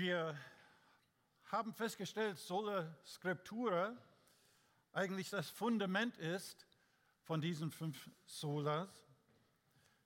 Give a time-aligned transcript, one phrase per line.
[0.00, 0.34] Wir
[1.52, 3.94] haben festgestellt, Sola Scriptura
[4.94, 6.66] eigentlich das Fundament ist
[7.24, 8.88] von diesen fünf Solas,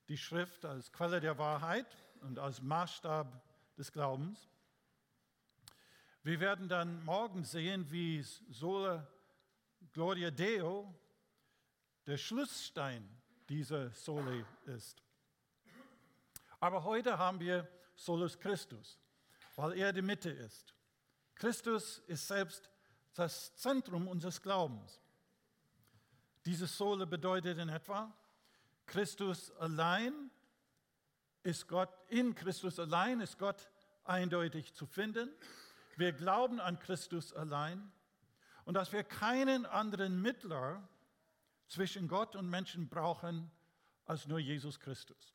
[0.09, 1.87] die Schrift als Quelle der Wahrheit
[2.23, 3.41] und als Maßstab
[3.77, 4.51] des Glaubens.
[6.25, 9.07] Wir werden dann morgen sehen, wie Sola
[9.93, 10.93] Gloria Deo
[12.05, 13.09] der Schlussstein
[13.49, 15.05] dieser Sole ist.
[16.59, 18.99] Aber heute haben wir Solus Christus,
[19.57, 20.75] weil er die Mitte ist.
[21.35, 22.71] Christus ist selbst
[23.15, 25.01] das Zentrum unseres Glaubens.
[26.45, 28.13] Diese Sole bedeutet in etwa,
[28.87, 30.31] Christus allein
[31.43, 33.69] ist Gott, in Christus allein ist Gott
[34.05, 35.31] eindeutig zu finden.
[35.97, 37.93] Wir glauben an Christus allein
[38.65, 40.87] und dass wir keinen anderen Mittler
[41.69, 43.51] zwischen Gott und Menschen brauchen
[44.05, 45.35] als nur Jesus Christus.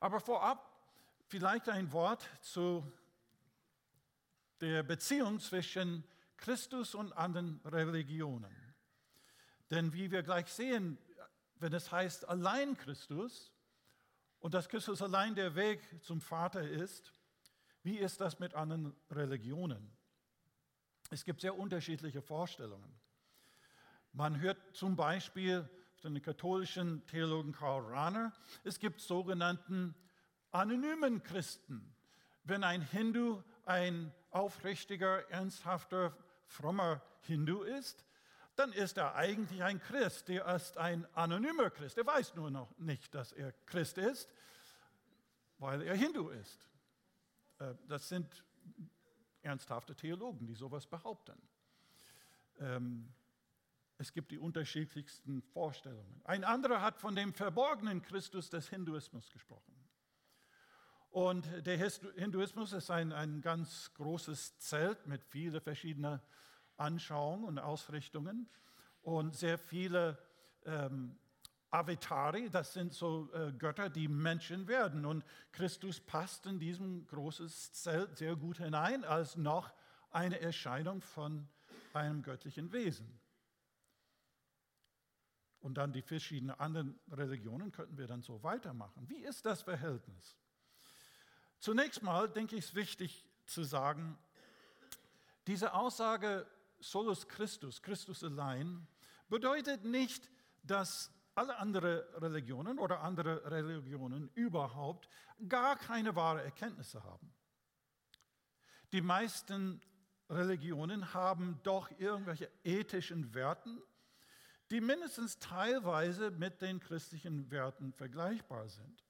[0.00, 0.67] Aber vorab
[1.28, 2.90] vielleicht ein Wort zu
[4.60, 6.02] der Beziehung zwischen
[6.36, 8.54] Christus und anderen Religionen.
[9.70, 10.98] Denn wie wir gleich sehen,
[11.56, 13.52] wenn es heißt allein Christus
[14.40, 17.12] und dass Christus allein der Weg zum Vater ist,
[17.82, 19.92] wie ist das mit anderen Religionen?
[21.10, 22.98] Es gibt sehr unterschiedliche Vorstellungen.
[24.12, 25.68] Man hört zum Beispiel
[26.02, 28.32] dem katholischen Theologen Karl Rahner,
[28.64, 29.94] es gibt sogenannten
[30.50, 31.94] anonymen Christen.
[32.44, 38.04] Wenn ein Hindu ein aufrichtiger, ernsthafter, frommer Hindu ist,
[38.56, 40.28] dann ist er eigentlich ein Christ.
[40.28, 41.96] Der ist ein anonymer Christ.
[41.98, 44.32] Er weiß nur noch nicht, dass er Christ ist,
[45.58, 46.68] weil er Hindu ist.
[47.58, 48.44] Äh, das sind
[49.42, 51.40] ernsthafte Theologen, die sowas behaupten.
[52.58, 53.12] Ähm,
[53.98, 56.20] es gibt die unterschiedlichsten Vorstellungen.
[56.24, 59.77] Ein anderer hat von dem verborgenen Christus des Hinduismus gesprochen.
[61.10, 61.76] Und der
[62.16, 66.20] Hinduismus ist ein, ein ganz großes Zelt mit vielen verschiedenen
[66.76, 68.48] Anschauungen und Ausrichtungen
[69.02, 70.18] und sehr viele
[70.64, 71.18] ähm,
[71.70, 75.04] Avatari, das sind so äh, Götter, die Menschen werden.
[75.04, 79.72] Und Christus passt in diesem großen Zelt sehr gut hinein als noch
[80.10, 81.46] eine Erscheinung von
[81.92, 83.20] einem göttlichen Wesen.
[85.60, 89.08] Und dann die verschiedenen anderen Religionen könnten wir dann so weitermachen.
[89.08, 90.36] Wie ist das Verhältnis?
[91.58, 94.18] Zunächst mal denke ich es wichtig zu sagen,
[95.46, 96.46] diese Aussage
[96.80, 98.86] Solus Christus, Christus allein,
[99.28, 100.30] bedeutet nicht,
[100.62, 105.08] dass alle anderen Religionen oder andere Religionen überhaupt
[105.48, 107.32] gar keine wahre Erkenntnisse haben.
[108.92, 109.80] Die meisten
[110.30, 113.80] Religionen haben doch irgendwelche ethischen Werten,
[114.70, 119.07] die mindestens teilweise mit den christlichen Werten vergleichbar sind.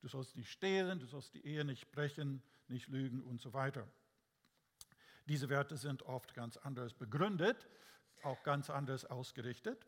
[0.00, 3.86] Du sollst nicht stehlen, du sollst die Ehe nicht brechen, nicht lügen und so weiter.
[5.26, 7.68] Diese Werte sind oft ganz anders begründet,
[8.22, 9.86] auch ganz anders ausgerichtet.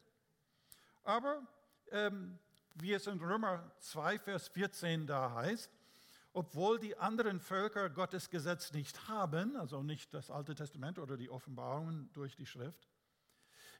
[1.03, 1.47] Aber
[1.91, 2.39] ähm,
[2.75, 5.71] wie es in Römer 2, Vers 14 da heißt,
[6.35, 11.29] obwohl die anderen Völker Gottes Gesetz nicht haben, also nicht das Alte Testament oder die
[11.29, 12.89] Offenbarungen durch die Schrift,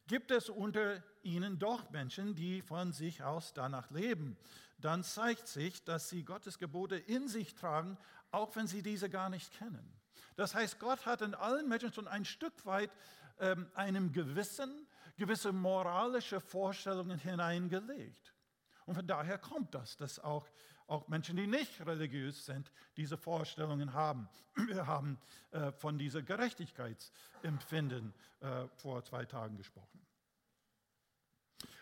[0.09, 4.37] Gibt es unter ihnen doch Menschen, die von sich aus danach leben,
[4.85, 7.99] dann zeigt sich, dass sie Gottes Gebote in sich tragen,
[8.31, 9.93] auch wenn sie diese gar nicht kennen.
[10.37, 12.91] Das heißt, Gott hat in allen Menschen schon ein Stück weit
[13.39, 18.35] ähm, einem Gewissen, gewisse moralische Vorstellungen hineingelegt.
[18.87, 20.47] Und von daher kommt das, dass auch,
[20.87, 24.29] auch Menschen, die nicht religiös sind, diese Vorstellungen haben.
[24.55, 25.19] Wir haben
[25.51, 30.02] äh, von dieser Gerechtigkeitsempfinden äh, vor zwei Tagen gesprochen.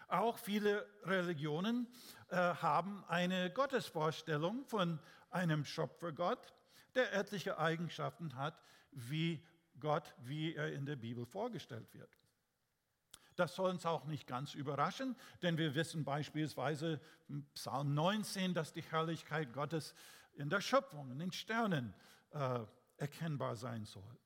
[0.09, 1.87] Auch viele Religionen
[2.29, 4.99] äh, haben eine Gottesvorstellung von
[5.31, 6.55] einem Schöpfergott,
[6.95, 9.45] der etliche Eigenschaften hat, wie
[9.79, 12.11] Gott, wie er in der Bibel vorgestellt wird.
[13.37, 18.73] Das soll uns auch nicht ganz überraschen, denn wir wissen beispielsweise im Psalm 19, dass
[18.73, 19.95] die Herrlichkeit Gottes
[20.35, 21.95] in der Schöpfung, in den Sternen
[22.33, 22.61] äh,
[22.99, 24.19] erkennbar sein soll.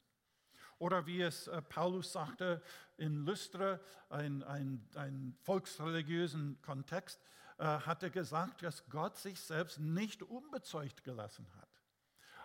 [0.79, 2.62] Oder wie es äh, Paulus sagte
[2.97, 7.21] in Lystra, ein, ein, ein volksreligiösen Kontext,
[7.59, 11.69] äh, hat er gesagt, dass Gott sich selbst nicht unbezeugt gelassen hat.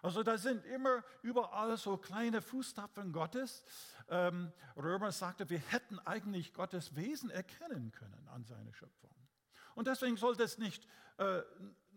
[0.01, 3.65] Also da sind immer überall so kleine Fußtapfen Gottes.
[4.07, 9.09] Ähm, Römer sagte, wir hätten eigentlich Gottes Wesen erkennen können an seiner Schöpfung.
[9.75, 10.87] Und deswegen sollte es nicht,
[11.17, 11.41] äh,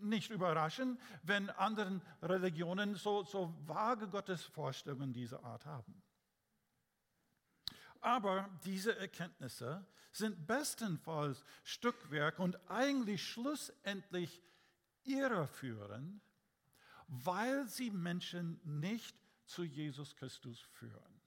[0.00, 6.02] nicht überraschen, wenn anderen Religionen so, so vage Gottesvorstellungen dieser Art haben.
[8.02, 14.42] Aber diese Erkenntnisse sind bestenfalls Stückwerk und eigentlich schlussendlich
[15.04, 16.20] irreführend
[17.12, 19.14] weil sie Menschen nicht
[19.44, 21.20] zu Jesus Christus führen.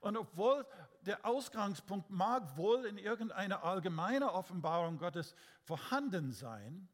[0.00, 0.66] Und obwohl
[1.02, 6.88] der Ausgangspunkt mag wohl in irgendeiner allgemeinen Offenbarung Gottes vorhanden sein,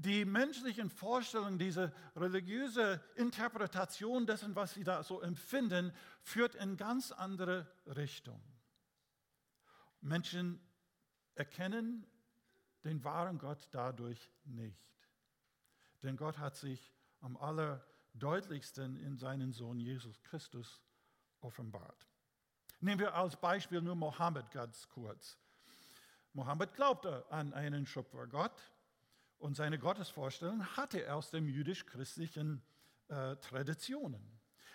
[0.00, 5.92] die menschlichen Vorstellungen, diese religiöse Interpretation dessen, was sie da so empfinden,
[6.22, 8.40] führt in ganz andere Richtung.
[10.00, 10.58] Menschen
[11.34, 12.06] erkennen
[12.84, 14.80] den wahren Gott dadurch nicht.
[16.02, 20.80] Denn Gott hat sich am allerdeutlichsten in seinen Sohn Jesus Christus
[21.42, 22.06] offenbart.
[22.80, 25.36] Nehmen wir als Beispiel nur Mohammed ganz kurz.
[26.32, 28.58] Mohammed glaubte an einen Schöpfergott
[29.40, 32.62] und seine Gottesvorstellung hatte er aus den jüdisch-christlichen
[33.08, 34.22] äh, Traditionen.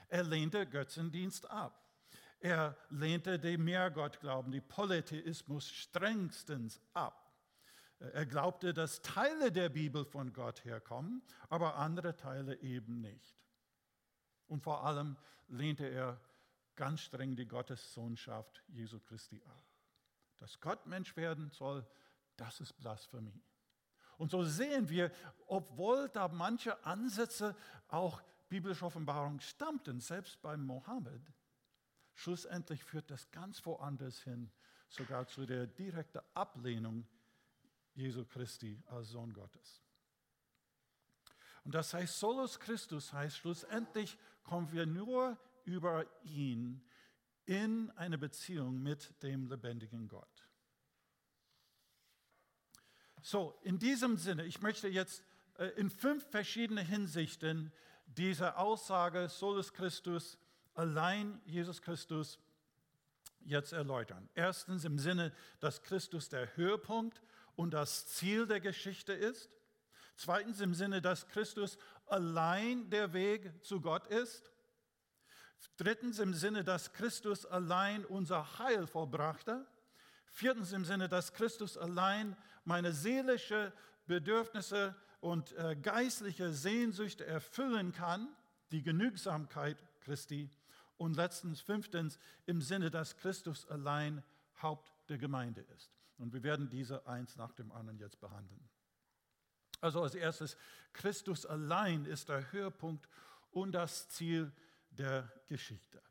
[0.10, 1.82] Er lehnte Götzendienst ab.
[2.40, 7.32] Er lehnte den Mehrgottglauben, den Polytheismus strengstens ab.
[8.00, 13.36] Er glaubte, dass Teile der Bibel von Gott herkommen, aber andere Teile eben nicht.
[14.48, 15.16] Und vor allem
[15.48, 16.20] lehnte er
[16.76, 19.64] ganz streng die Gottessohnschaft Jesu Christi ab.
[20.38, 21.88] Dass Gott Mensch werden soll,
[22.36, 23.42] das ist Blasphemie.
[24.18, 25.12] Und so sehen wir,
[25.48, 27.56] obwohl da manche Ansätze
[27.88, 31.22] auch biblische Offenbarung stammten, selbst beim Mohammed,
[32.14, 34.52] schlussendlich führt das ganz woanders hin,
[34.88, 37.08] sogar zu der direkten Ablehnung
[37.94, 39.82] Jesu Christi als Sohn Gottes.
[41.64, 46.82] Und das heißt, Solus Christus heißt, schlussendlich kommen wir nur über ihn
[47.46, 50.35] in eine Beziehung mit dem lebendigen Gott.
[53.27, 55.24] So, in diesem Sinne, ich möchte jetzt
[55.57, 57.72] äh, in fünf verschiedene Hinsichten
[58.06, 60.38] diese Aussage Solus Christus,
[60.75, 62.38] allein Jesus Christus,
[63.44, 64.30] jetzt erläutern.
[64.36, 67.24] Erstens im Sinne, dass Christus der Höhepunkt
[67.56, 69.50] und das Ziel der Geschichte ist.
[70.16, 74.51] Zweitens im Sinne, dass Christus allein der Weg zu Gott ist.
[75.78, 79.66] Drittens im Sinne, dass Christus allein unser Heil vollbrachte.
[80.31, 83.72] Viertens im Sinne, dass Christus allein meine seelische
[84.07, 88.27] Bedürfnisse und äh, geistliche Sehnsüchte erfüllen kann,
[88.72, 90.50] die Genügsamkeit Christi.
[90.98, 94.24] Und letztens, fünftens, im Sinne, dass Christus allein
[94.62, 95.92] Haupt der Gemeinde ist.
[96.18, 98.69] Und wir werden diese eins nach dem anderen jetzt behandeln.
[99.81, 100.57] Also als erstes,
[100.94, 103.10] Christus allein ist der Höhepunkt
[103.51, 104.51] und das Ziel
[104.92, 106.01] der Geschichte.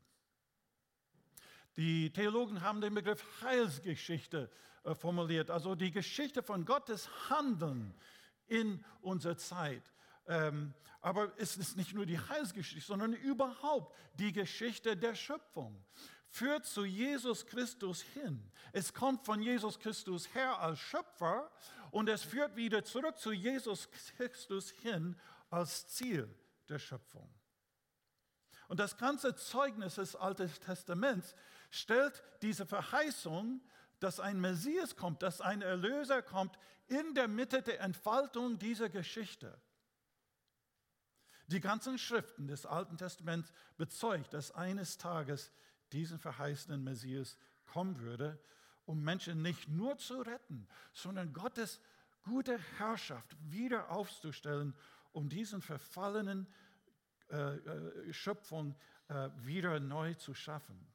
[1.77, 4.49] Die Theologen haben den Begriff Heilsgeschichte
[4.83, 7.93] äh, formuliert, also die Geschichte von Gottes Handeln
[8.47, 9.83] in unserer Zeit.
[10.27, 15.83] Ähm, aber es ist nicht nur die Heilsgeschichte, sondern überhaupt die Geschichte der Schöpfung
[16.27, 18.51] führt zu Jesus Christus hin.
[18.73, 21.51] Es kommt von Jesus Christus her als Schöpfer
[21.91, 25.15] und es führt wieder zurück zu Jesus Christus hin
[25.49, 26.27] als Ziel
[26.67, 27.29] der Schöpfung.
[28.67, 31.35] Und das ganze Zeugnis des Alten Testaments
[31.69, 33.61] stellt diese Verheißung,
[33.99, 36.57] dass ein Messias kommt, dass ein Erlöser kommt,
[36.87, 39.59] in der Mitte der Entfaltung dieser Geschichte.
[41.47, 45.51] Die ganzen Schriften des Alten Testaments bezeugt, dass eines Tages
[45.91, 48.39] diesen verheißenen Messias kommen würde,
[48.85, 51.81] um Menschen nicht nur zu retten, sondern Gottes
[52.23, 54.75] gute Herrschaft wieder aufzustellen,
[55.11, 56.47] um diesen verfallenen
[57.29, 58.75] äh, äh, Schöpfung
[59.07, 60.87] äh, wieder neu zu schaffen.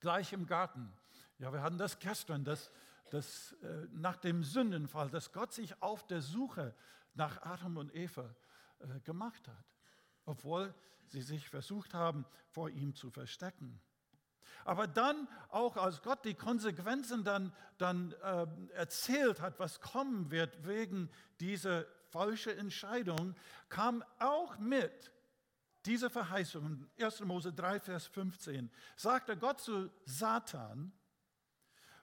[0.00, 0.92] Gleich im Garten.
[1.38, 2.70] Ja, wir hatten das gestern, dass,
[3.10, 6.74] dass äh, nach dem Sündenfall, dass Gott sich auf der Suche
[7.14, 8.34] nach Adam und Eva
[8.80, 9.74] äh, gemacht hat,
[10.24, 10.74] obwohl
[11.08, 13.80] sie sich versucht haben, vor ihm zu verstecken.
[14.64, 20.66] Aber dann auch, als Gott die Konsequenzen dann, dann äh, erzählt hat, was kommen wird
[20.66, 23.34] wegen dieser falschen Entscheidung,
[23.68, 25.12] kam auch mit
[25.86, 26.86] dieser Verheißung.
[26.98, 27.20] 1.
[27.20, 30.92] Mose 3, Vers 15 sagte Gott zu Satan,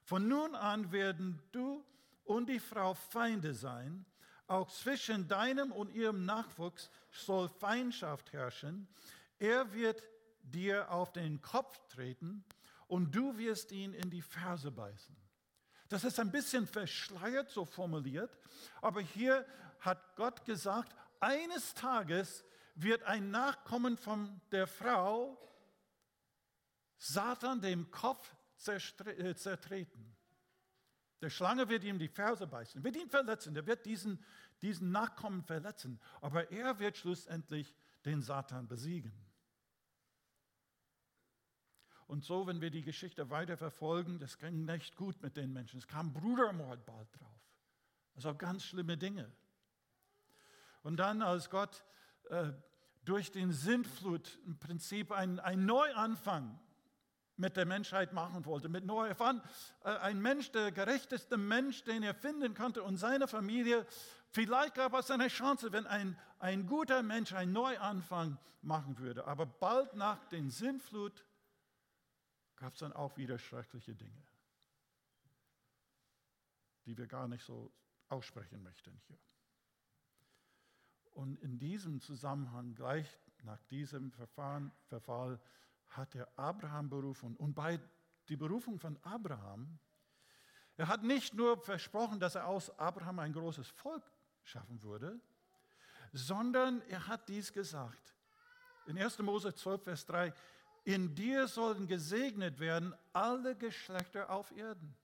[0.04, 1.86] von nun an werden du
[2.24, 4.06] und die Frau Feinde sein
[4.48, 8.88] auch zwischen deinem und ihrem Nachwuchs soll Feindschaft herrschen.
[9.40, 10.02] Er wird
[10.42, 12.46] dir auf den Kopf treten
[12.88, 15.16] und du wirst ihn in die Ferse beißen.
[15.90, 18.38] Das ist ein bisschen verschleiert so formuliert,
[18.82, 19.46] aber hier
[19.80, 22.44] hat Gott gesagt, eines Tages
[22.82, 25.38] wird ein Nachkommen von der Frau
[26.98, 30.16] Satan dem Kopf äh, zertreten.
[31.22, 34.24] Der Schlange wird ihm die Ferse beißen, wird ihn verletzen, der wird diesen,
[34.62, 37.74] diesen Nachkommen verletzen, aber er wird schlussendlich
[38.06, 39.12] den Satan besiegen.
[42.06, 45.80] Und so, wenn wir die Geschichte weiter verfolgen, das ging nicht gut mit den Menschen.
[45.80, 47.42] Es kam Brudermord bald drauf.
[48.16, 49.30] Also ganz schlimme Dinge.
[50.84, 51.84] Und dann, als Gott
[52.30, 52.54] äh,
[53.04, 56.60] durch den Sintflut im Prinzip einen, einen Neuanfang
[57.38, 59.18] mit der Menschheit machen wollte, mit Noah.
[59.20, 59.44] War
[59.84, 63.86] äh, ein Mensch, der gerechteste Mensch, den er finden konnte und seine Familie.
[64.30, 69.26] Vielleicht gab es eine Chance, wenn ein, ein guter Mensch einen Neuanfang machen würde.
[69.26, 71.26] Aber bald nach dem Sintflut
[72.56, 74.28] gab es dann auch wieder schreckliche Dinge,
[76.86, 77.72] die wir gar nicht so
[78.10, 79.20] aussprechen möchten hier.
[81.18, 83.08] Und in diesem Zusammenhang, gleich
[83.42, 85.40] nach diesem Verfahren, Verfall,
[85.90, 87.36] hat er Abraham berufen.
[87.38, 87.80] Und bei
[88.30, 89.80] der Berufung von Abraham,
[90.76, 94.04] er hat nicht nur versprochen, dass er aus Abraham ein großes Volk
[94.44, 95.20] schaffen würde,
[96.14, 98.14] sondern er hat dies gesagt.
[98.86, 99.18] In 1.
[99.18, 100.32] Mose 12, Vers 3,
[100.84, 104.96] in dir sollen gesegnet werden alle Geschlechter auf Erden.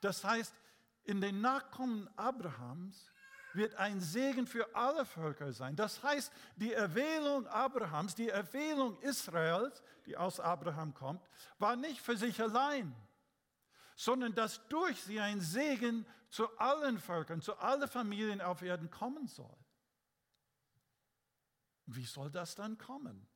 [0.00, 0.54] Das heißt,
[1.02, 3.10] in den Nachkommen Abrahams
[3.54, 5.76] wird ein Segen für alle Völker sein.
[5.76, 11.26] Das heißt, die Erwählung Abrahams, die Erwählung Israels, die aus Abraham kommt,
[11.58, 12.94] war nicht für sich allein,
[13.96, 19.26] sondern dass durch sie ein Segen zu allen Völkern, zu allen Familien auf Erden kommen
[19.28, 19.56] soll.
[21.86, 23.26] Wie soll das dann kommen?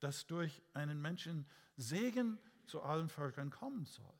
[0.00, 4.14] Dass durch einen Menschen Segen zu allen Völkern kommen soll.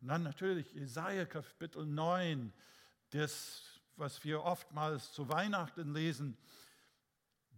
[0.00, 2.52] Und dann natürlich Jesaja Kapitel 9,
[3.10, 3.69] das
[4.00, 6.36] was wir oftmals zu Weihnachten lesen.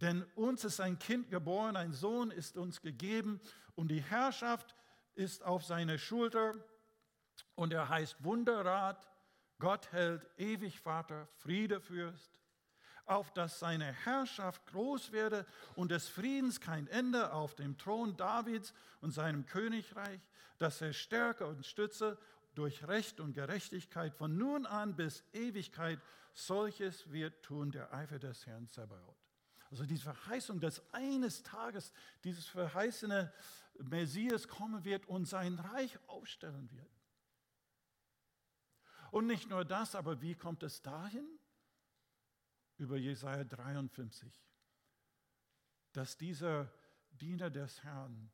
[0.01, 3.41] Denn uns ist ein Kind geboren, ein Sohn ist uns gegeben
[3.77, 4.75] und die Herrschaft
[5.15, 6.55] ist auf seine Schulter
[7.55, 9.09] und er heißt Wunderrat,
[9.59, 12.33] Gott hält ewig Vater, Friedefürst,
[13.07, 15.47] auf dass seine Herrschaft groß werde
[15.77, 20.21] und des Friedens kein Ende auf dem Thron Davids und seinem Königreich,
[20.59, 22.19] dass er Stärke und Stütze
[22.55, 26.01] durch Recht und Gerechtigkeit von nun an bis Ewigkeit
[26.33, 29.17] solches wird tun der Eifer des Herrn Zebaoth.
[29.71, 31.93] Also diese Verheißung, dass eines Tages
[32.25, 33.33] dieses verheißene
[33.79, 36.91] Messias kommen wird und sein Reich aufstellen wird.
[39.11, 41.27] Und nicht nur das, aber wie kommt es dahin?
[42.77, 44.33] Über Jesaja 53,
[45.93, 46.73] dass dieser
[47.11, 48.33] Diener des Herrn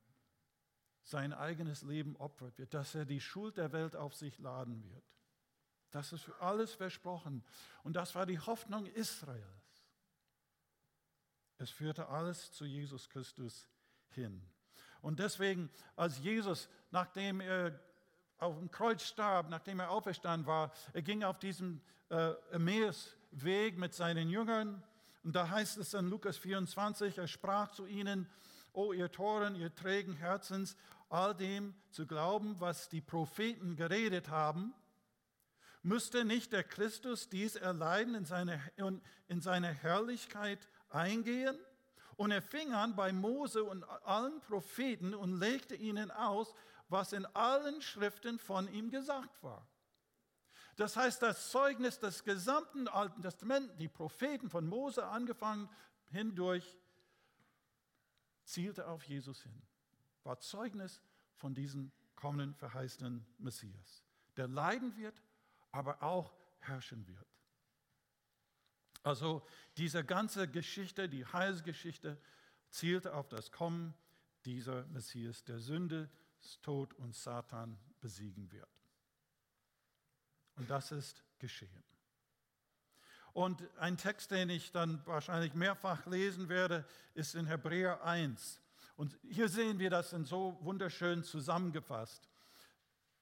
[1.03, 5.05] sein eigenes Leben opfert wird, dass er die Schuld der Welt auf sich laden wird.
[5.91, 7.43] Das ist für alles versprochen.
[7.83, 9.43] Und das war die Hoffnung Israels.
[11.57, 13.67] Es führte alles zu Jesus Christus
[14.11, 14.43] hin.
[15.01, 17.79] Und deswegen, als Jesus, nachdem er
[18.39, 21.81] auf dem Kreuz starb, nachdem er auferstanden war, er ging auf diesem
[22.11, 24.83] äh, Emmaus-Weg mit seinen Jüngern.
[25.25, 28.29] Und da heißt es in Lukas 24, er sprach zu ihnen,
[28.73, 30.77] O ihr Toren, ihr trägen Herzens,
[31.09, 34.75] all dem zu glauben, was die Propheten geredet haben–
[35.83, 38.61] Müsste nicht der Christus dies erleiden in seine,
[39.29, 41.57] in seine Herrlichkeit eingehen?
[42.17, 46.53] Und er fing an bei Mose und allen Propheten und legte ihnen aus,
[46.89, 49.69] was in allen Schriften von ihm gesagt war.
[50.77, 55.69] Das heißt, das Zeugnis des gesamten Alten Testaments, die Propheten von Mose angefangen
[56.11, 56.77] hindurch,
[58.45, 59.63] zielte auf Jesus hin,
[60.23, 61.03] war Zeugnis
[61.35, 64.05] von diesem kommenden verheißenen Messias,
[64.37, 65.21] der leiden wird,
[65.73, 67.27] aber auch herrschen wird.
[69.03, 69.47] Also
[69.77, 72.21] diese ganze Geschichte, die Heilsgeschichte,
[72.71, 73.95] zielte auf das Kommen
[74.45, 76.11] dieser Messias, der Sünde,
[76.63, 78.69] Tod und Satan besiegen wird.
[80.57, 81.85] Und das ist geschehen.
[83.33, 86.85] Und ein Text, den ich dann wahrscheinlich mehrfach lesen werde,
[87.15, 88.61] ist in Hebräer 1.
[88.97, 92.29] Und hier sehen wir das in so wunderschön zusammengefasst.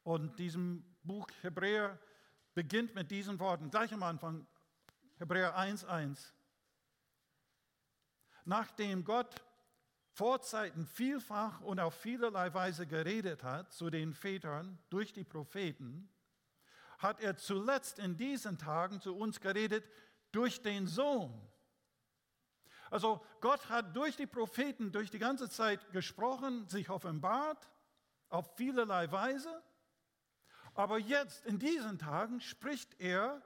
[0.03, 1.99] Und diesem Buch Hebräer
[2.57, 4.47] beginnt mit diesen Worten, gleich am Anfang,
[5.19, 6.33] Hebräer 1.1.
[8.47, 9.45] Nachdem Gott
[10.09, 16.09] vor Zeiten vielfach und auf vielerlei Weise geredet hat zu den Vätern durch die Propheten,
[16.97, 19.85] hat er zuletzt in diesen Tagen zu uns geredet
[20.33, 21.39] durch den Sohn.
[22.91, 27.71] Also Gott hat durch die Propheten durch die ganze Zeit gesprochen, sich offenbart
[28.31, 29.63] auf vielerlei Weise.
[30.77, 33.43] Aber jetzt, in diesen Tagen, spricht er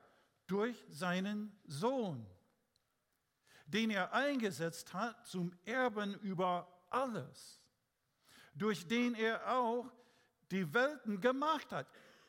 [0.49, 2.27] durch seinen Sohn,
[3.67, 7.63] den er eingesetzt hat zum Erben über alles,
[8.53, 9.87] durch den er auch
[10.51, 11.87] die Welten gemacht hat.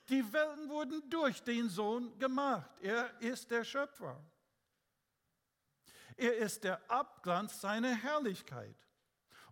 [0.07, 2.69] Die Welten wurden durch den Sohn gemacht.
[2.81, 4.23] Er ist der Schöpfer.
[6.15, 8.75] Er ist der Abglanz seiner Herrlichkeit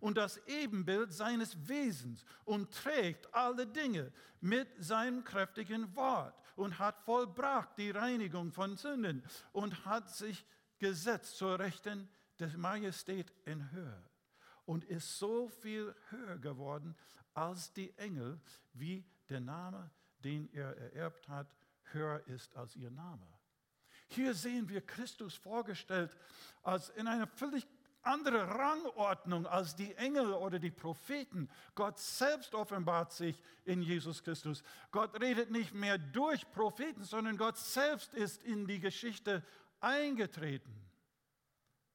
[0.00, 6.34] und das Ebenbild seines Wesens und trägt alle Dinge mit seinem kräftigen Wort.
[6.56, 10.44] und hat vollbracht die Reinigung von Sünden und hat sich
[10.78, 14.10] gesetzt zur Rechten der Majestät in Höhe
[14.66, 16.94] und ist so viel höher geworden
[17.34, 18.38] als die Engel,
[18.72, 19.90] wie der Name,
[20.22, 21.54] den er ererbt hat,
[21.92, 23.26] höher ist als ihr Name.
[24.08, 26.16] Hier sehen wir Christus vorgestellt
[26.62, 27.66] als in einer völlig
[28.02, 31.48] andere Rangordnung als die Engel oder die Propheten.
[31.74, 34.62] Gott selbst offenbart sich in Jesus Christus.
[34.90, 39.44] Gott redet nicht mehr durch Propheten, sondern Gott selbst ist in die Geschichte
[39.80, 40.74] eingetreten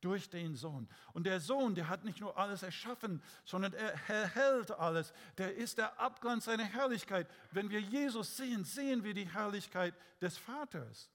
[0.05, 0.87] durch den Sohn.
[1.13, 5.11] Und der Sohn, der hat nicht nur alles erschaffen, sondern er erhält alles.
[5.37, 7.27] Der ist der Abglanz seiner Herrlichkeit.
[7.51, 11.09] Wenn wir Jesus sehen, sehen wir die Herrlichkeit des Vaters.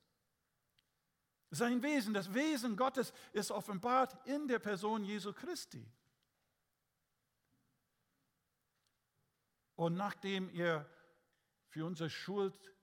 [1.51, 5.85] Sein Wesen, das Wesen Gottes ist offenbart in der Person Jesu Christi.
[9.75, 10.89] Und nachdem er
[11.69, 12.75] für unsere Schuld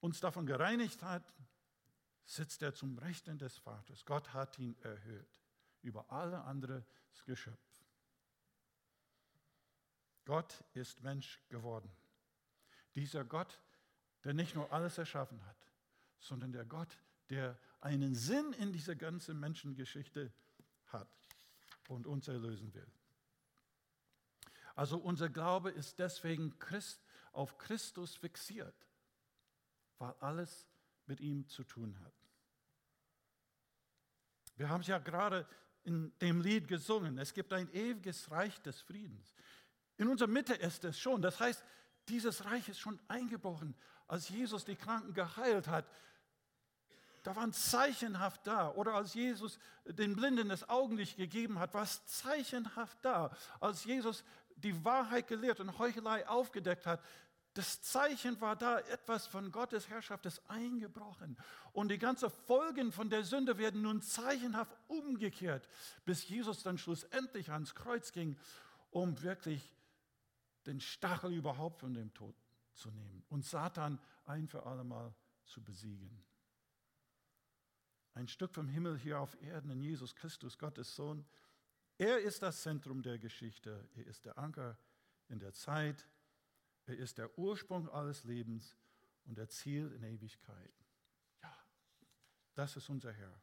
[0.00, 1.34] uns davon gereinigt hat,
[2.24, 4.04] sitzt er zum Rechten des Vaters.
[4.04, 5.28] Gott hat ihn erhöht
[5.82, 6.86] über alle anderen
[7.26, 7.84] Geschöpf.
[10.24, 11.90] Gott ist Mensch geworden.
[12.94, 13.60] Dieser Gott,
[14.24, 15.72] der nicht nur alles erschaffen hat,
[16.18, 16.98] sondern der Gott,
[17.30, 20.32] der einen Sinn in dieser ganzen Menschengeschichte
[20.86, 21.08] hat
[21.88, 22.90] und uns erlösen will.
[24.74, 27.00] Also unser Glaube ist deswegen Christ,
[27.32, 28.74] auf Christus fixiert,
[29.98, 30.66] weil alles
[31.06, 32.12] mit ihm zu tun hat.
[34.56, 35.46] Wir haben es ja gerade
[35.84, 37.18] in dem Lied gesungen.
[37.18, 39.34] Es gibt ein ewiges Reich des Friedens.
[39.96, 41.22] In unserer Mitte ist es schon.
[41.22, 41.62] Das heißt,
[42.08, 43.74] dieses Reich ist schon eingebrochen.
[44.06, 45.86] Als Jesus die Kranken geheilt hat,
[47.24, 48.70] da waren zeichenhaft da.
[48.72, 53.34] Oder als Jesus den Blinden das Augenlicht gegeben hat, war es zeichenhaft da.
[53.60, 54.24] Als Jesus
[54.56, 57.02] die Wahrheit gelehrt und Heuchelei aufgedeckt hat,
[57.54, 61.38] das Zeichen war da, etwas von Gottes Herrschaft ist eingebrochen.
[61.72, 65.66] Und die ganzen Folgen von der Sünde werden nun zeichenhaft umgekehrt,
[66.04, 68.36] bis Jesus dann schlussendlich ans Kreuz ging,
[68.90, 69.74] um wirklich
[70.66, 72.34] den Stachel überhaupt von dem Tod
[72.74, 75.14] zu nehmen und Satan ein für allemal
[75.46, 76.24] zu besiegen
[78.14, 81.24] ein Stück vom Himmel hier auf Erden in Jesus Christus, Gottes Sohn.
[81.98, 83.88] Er ist das Zentrum der Geschichte.
[83.96, 84.78] Er ist der Anker
[85.28, 86.08] in der Zeit.
[86.86, 88.76] Er ist der Ursprung alles Lebens
[89.26, 90.72] und der Ziel in Ewigkeit.
[91.42, 91.56] Ja,
[92.54, 93.34] das ist unser Herr.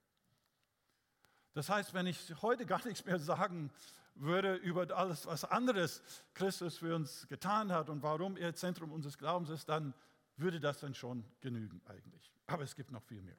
[1.54, 3.72] Das heißt, wenn ich heute gar nichts mehr sagen
[4.16, 6.02] würde über alles, was anderes
[6.34, 9.94] Christus für uns getan hat und warum er Zentrum unseres Glaubens ist, dann
[10.38, 12.32] würde das dann schon genügen eigentlich.
[12.48, 13.38] Aber es gibt noch viel mehr.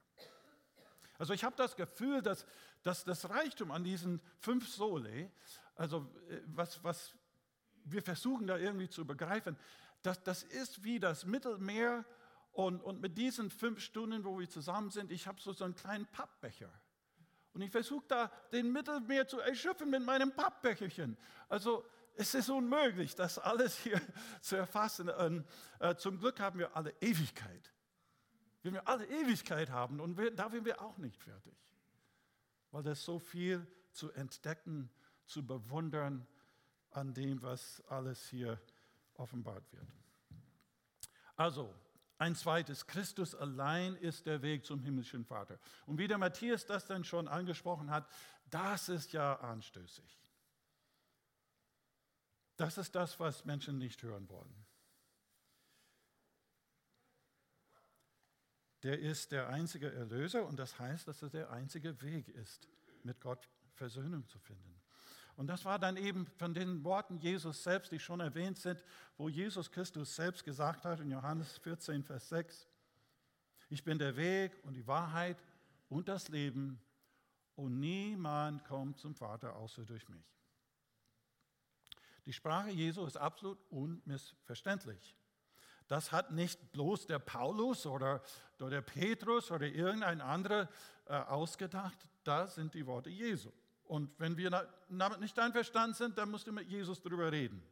[1.19, 2.47] Also ich habe das Gefühl, dass,
[2.83, 5.31] dass das Reichtum an diesen fünf Sole,
[5.77, 7.15] also äh, was, was
[7.85, 9.57] wir versuchen da irgendwie zu begreifen,
[10.03, 12.05] das, das ist wie das Mittelmeer
[12.53, 15.75] und, und mit diesen fünf Stunden, wo wir zusammen sind, ich habe so, so einen
[15.75, 16.71] kleinen Pappbecher.
[17.55, 21.17] Und ich versuche da den Mittelmeer zu erschöpfen mit meinem Pappbecherchen.
[21.49, 24.01] Also es ist unmöglich, das alles hier
[24.41, 25.09] zu erfassen.
[25.09, 25.47] Und,
[25.79, 27.73] äh, zum Glück haben wir alle Ewigkeit.
[28.63, 31.57] Wenn wir alle Ewigkeit haben und wir, da sind wir auch nicht fertig,
[32.71, 34.91] weil es so viel zu entdecken,
[35.27, 36.27] zu bewundern
[36.91, 38.61] an dem, was alles hier
[39.15, 39.89] offenbart wird.
[41.37, 41.75] Also,
[42.19, 45.59] ein zweites, Christus allein ist der Weg zum himmlischen Vater.
[45.87, 48.09] Und wie der Matthias das dann schon angesprochen hat,
[48.49, 50.21] das ist ja anstößig.
[52.57, 54.55] Das ist das, was Menschen nicht hören wollen.
[58.83, 62.69] Der ist der einzige Erlöser und das heißt, dass er der einzige Weg ist,
[63.05, 64.81] mit Gott Versöhnung zu finden.
[65.37, 68.85] Und das war dann eben von den Worten Jesus selbst, die schon erwähnt sind,
[69.17, 72.69] wo Jesus Christus selbst gesagt hat in Johannes 14, Vers 6,
[73.71, 75.43] ich bin der Weg und die Wahrheit
[75.89, 76.79] und das Leben
[77.55, 80.27] und niemand kommt zum Vater außer durch mich.
[82.27, 85.17] Die Sprache Jesu ist absolut unmissverständlich.
[85.89, 88.23] Das hat nicht bloß der Paulus oder,
[88.61, 90.69] der Petrus oder irgendein anderer
[91.07, 91.99] äh, ausgedacht.
[92.25, 93.51] Das sind die Worte Jesu.
[93.85, 94.51] Und wenn wir
[94.89, 97.63] damit nicht einverstanden sind, dann musst du mit Jesus darüber reden.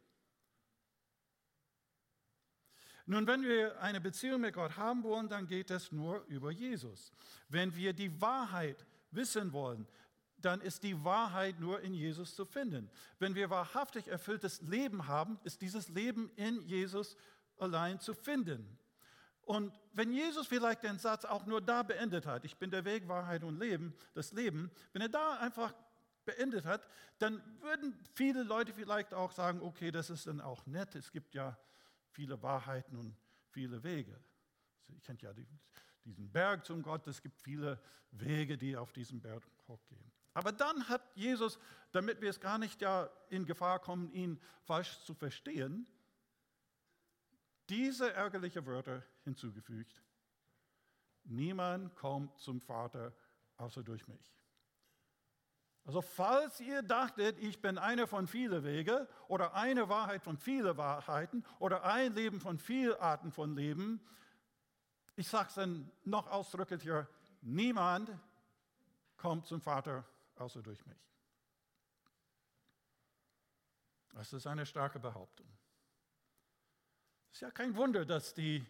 [3.05, 7.11] Nun, wenn wir eine Beziehung mit Gott haben wollen, dann geht es nur über Jesus.
[7.49, 9.87] Wenn wir die Wahrheit wissen wollen,
[10.37, 12.89] dann ist die Wahrheit nur in Jesus zu finden.
[13.19, 17.15] Wenn wir wahrhaftig erfülltes Leben haben, ist dieses Leben in Jesus
[17.61, 18.77] allein zu finden.
[19.43, 23.07] Und wenn Jesus vielleicht den Satz auch nur da beendet hat, ich bin der Weg,
[23.07, 25.73] Wahrheit und Leben, das Leben, wenn er da einfach
[26.25, 26.87] beendet hat,
[27.19, 31.33] dann würden viele Leute vielleicht auch sagen, okay, das ist dann auch nett, es gibt
[31.33, 31.57] ja
[32.11, 33.15] viele Wahrheiten und
[33.49, 34.17] viele Wege.
[34.89, 37.79] Ihr kennt ja diesen Berg zum Gott, es gibt viele
[38.11, 40.11] Wege, die auf diesen Berg hochgehen.
[40.33, 41.59] Aber dann hat Jesus,
[41.91, 45.87] damit wir es gar nicht ja in Gefahr kommen, ihn falsch zu verstehen,
[47.71, 50.03] diese ärgerlichen Wörter hinzugefügt.
[51.23, 53.13] Niemand kommt zum Vater
[53.55, 54.35] außer durch mich.
[55.85, 60.75] Also falls ihr dachtet, ich bin einer von vielen Wegen oder eine Wahrheit von vielen
[60.75, 64.05] Wahrheiten oder ein Leben von vielen Arten von Leben,
[65.15, 67.07] ich sage es dann noch ausdrücklicher,
[67.41, 68.11] niemand
[69.17, 70.05] kommt zum Vater
[70.35, 70.97] außer durch mich.
[74.13, 75.47] Das ist eine starke Behauptung.
[77.31, 78.65] Es ist ja kein Wunder, dass die,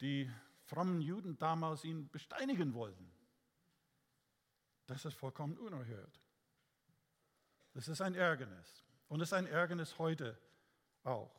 [0.00, 0.30] die
[0.64, 3.12] frommen Juden damals ihn besteinigen wollten.
[4.86, 6.20] Das ist vollkommen unerhört.
[7.74, 8.82] Das ist ein Ärgernis.
[9.08, 10.38] Und es ist ein Ärgernis heute
[11.04, 11.38] auch.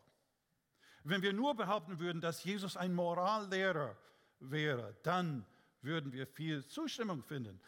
[1.03, 3.97] Wenn wir nur behaupten würden, dass Jesus ein Morallehrer
[4.39, 5.45] wäre, dann
[5.81, 7.59] würden wir viel Zustimmung finden.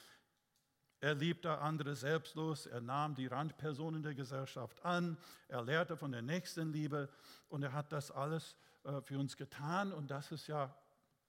[1.01, 5.17] Er liebte andere selbstlos, er nahm die Randpersonen der Gesellschaft an,
[5.47, 7.09] er lehrte von der Nächstenliebe
[7.49, 8.55] und er hat das alles
[9.03, 10.75] für uns getan und das ist ja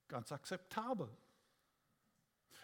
[0.08, 1.08] ganz akzeptabel.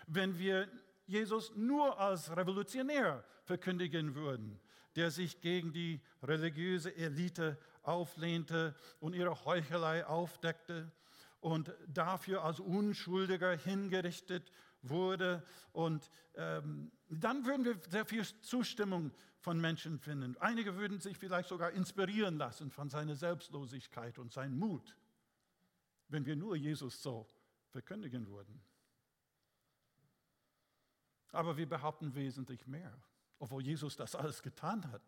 [0.07, 0.69] Wenn wir
[1.07, 4.61] Jesus nur als Revolutionär verkündigen würden,
[4.97, 10.93] der sich gegen die religiöse Elite auflehnte und ihre Heuchelei aufdeckte
[11.41, 15.45] und dafür als Unschuldiger hingerichtet wurde.
[15.73, 20.37] Und ähm, dann würden wir sehr viel Zustimmung von Menschen finden.
[20.39, 24.97] Einige würden sich vielleicht sogar inspirieren lassen von seiner Selbstlosigkeit und seinem Mut,
[26.09, 27.27] wenn wir nur Jesus so
[27.71, 28.61] verkündigen würden.
[31.33, 32.93] Aber wir behaupten wesentlich mehr,
[33.39, 35.03] obwohl Jesus das alles getan hat.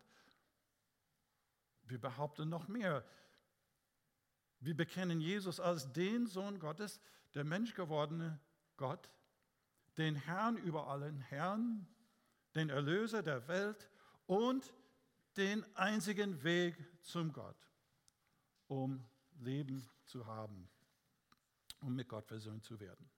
[1.83, 3.05] Wir behaupten noch mehr.
[4.59, 6.99] Wir bekennen Jesus als den Sohn Gottes,
[7.35, 8.39] der menschgewordene
[8.75, 9.09] Gott,
[9.97, 11.87] den Herrn über allen Herren,
[12.55, 13.89] den Erlöser der Welt
[14.25, 14.73] und
[15.37, 17.57] den einzigen Weg zum Gott,
[18.67, 19.05] um
[19.39, 20.69] Leben zu haben,
[21.81, 23.09] um mit Gott versöhnt zu werden.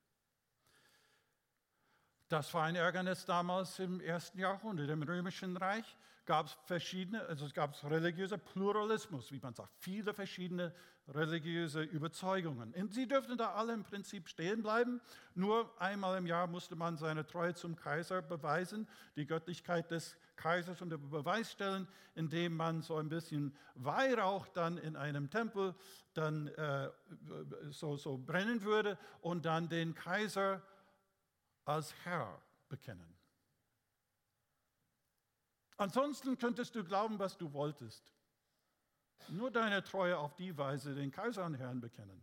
[2.28, 4.90] Das war ein Ärgernis damals im ersten Jahrhundert.
[4.90, 10.14] Im Römischen Reich gab es verschiedene, also es gab religiöser Pluralismus, wie man sagt, viele
[10.14, 10.76] verschiedene
[11.08, 12.74] religiöse Überzeugungen.
[12.74, 15.02] Und sie dürften da alle im Prinzip stehen bleiben.
[15.36, 20.82] Nur einmal im Jahr musste man seine Treue zum Kaiser beweisen, die Göttlichkeit des Kaisers
[20.82, 25.74] unter Beweis stellen, indem man so ein bisschen Weihrauch dann in einem Tempel
[26.14, 26.90] dann äh,
[27.70, 30.62] so, so brennen würde und dann den Kaiser
[31.66, 33.18] als Herr bekennen.
[35.78, 38.17] Ansonsten könntest du glauben, was du wolltest.
[39.30, 42.22] Nur deine Treue auf die Weise den Kaiser und Herrn bekennen.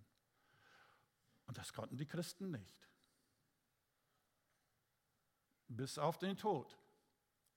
[1.47, 2.89] Und das konnten die Christen nicht.
[5.69, 6.79] Bis auf den Tod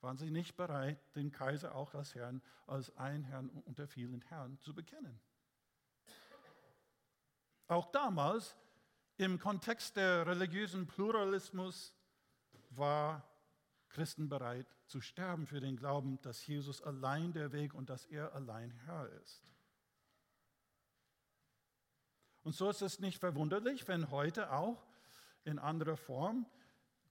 [0.01, 4.59] waren sie nicht bereit, den Kaiser auch als Herrn, als ein Herrn unter vielen Herren
[4.59, 5.19] zu bekennen.
[7.67, 8.55] Auch damals
[9.17, 11.93] im Kontext der religiösen Pluralismus
[12.69, 13.27] war
[13.97, 18.31] Christen bereit zu sterben für den Glauben, dass Jesus allein der Weg und dass er
[18.35, 19.41] allein Herr ist.
[22.43, 24.85] Und so ist es nicht verwunderlich, wenn heute auch
[25.45, 26.45] in anderer Form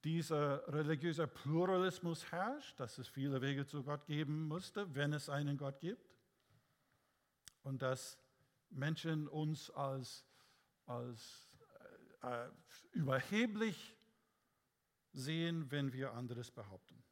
[0.05, 5.57] dieser religiöse Pluralismus herrscht, dass es viele Wege zu Gott geben musste, wenn es einen
[5.57, 6.15] Gott gibt.
[7.63, 8.17] Und dass
[8.69, 10.23] Menschen uns als,
[10.85, 11.49] als
[12.21, 12.47] äh,
[12.93, 13.96] überheblich
[15.17, 17.03] sehen, wenn wir anderes behaupten.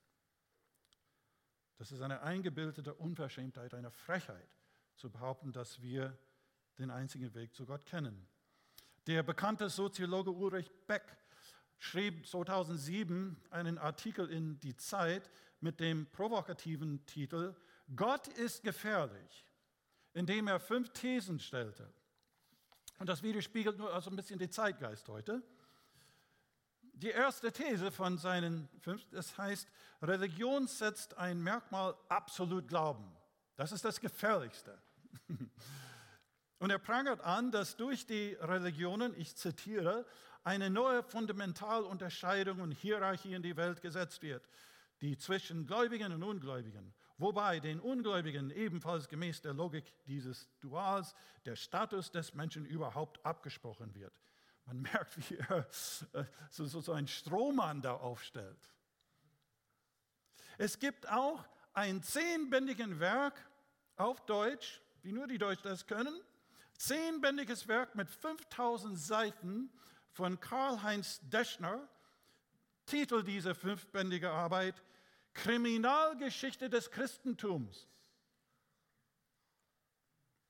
[1.78, 4.48] Das ist eine eingebildete Unverschämtheit, eine Frechheit,
[4.96, 6.18] zu behaupten, dass wir
[6.78, 8.28] den einzigen Weg zu Gott kennen.
[9.08, 11.18] Der bekannte Soziologe Ulrich Beck
[11.80, 17.56] schrieb 2007 einen Artikel in Die Zeit mit dem provokativen Titel
[17.96, 19.46] Gott ist gefährlich,
[20.14, 21.92] in dem er fünf Thesen stellte.
[22.98, 25.44] Und das widerspiegelt nur also ein bisschen den Zeitgeist heute.
[26.96, 29.68] Die erste These von seinen fünf, das heißt,
[30.02, 33.06] Religion setzt ein Merkmal absolut Glauben.
[33.58, 34.78] Das ist das Gefährlichste.
[36.60, 40.06] Und er prangert an, dass durch die Religionen, ich zitiere,
[40.46, 44.48] eine neue Fundamentalunterscheidung und Hierarchie in die Welt gesetzt wird,
[45.02, 51.14] die zwischen Gläubigen und Ungläubigen, wobei den Ungläubigen ebenfalls gemäß der Logik dieses Duals
[51.46, 54.14] der Status des Menschen überhaupt abgesprochen wird.
[54.66, 55.68] Man merkt, wie er
[56.14, 58.60] äh, so, so, einen Strohmann da aufstellt.
[60.58, 63.50] Es gibt auch ein zehnbändigen Werk
[63.98, 66.20] auf Deutsch, wie nur die Deutschen das können,
[66.78, 69.72] zehnbändiges Werk mit 5000 Seiten
[70.12, 71.88] von Karl-Heinz Deschner,
[72.86, 74.82] Titel dieser fünfbändige Arbeit,
[75.34, 77.88] Kriminalgeschichte des Christentums.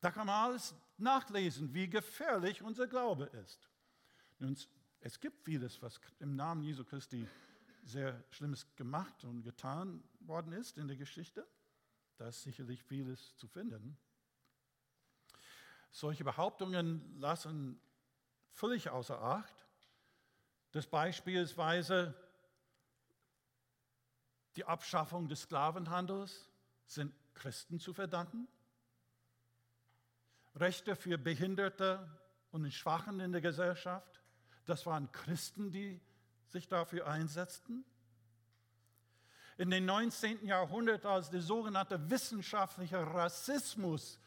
[0.02, 3.68] Da kann man alles nachlesen, wie gefährlich unser Glaube ist.
[4.40, 4.58] Nun,
[5.00, 7.28] es gibt vieles, was im Namen Jesu Christi
[7.84, 11.48] sehr Schlimmes gemacht und getan worden ist in der Geschichte.
[12.18, 13.98] Da ist sicherlich vieles zu finden.
[15.92, 17.80] Solche Behauptungen lassen
[18.52, 19.66] völlig außer Acht,
[20.72, 22.14] dass beispielsweise
[24.56, 26.50] die Abschaffung des Sklavenhandels
[26.86, 28.48] sind Christen zu verdanken.
[30.56, 32.10] Rechte für Behinderte
[32.52, 34.22] und Schwachen in der Gesellschaft,
[34.66, 36.00] das waren Christen, die
[36.48, 37.86] sich dafür einsetzten.
[39.58, 40.46] In den 19.
[40.46, 44.20] Jahrhundert, als der sogenannte wissenschaftliche Rassismus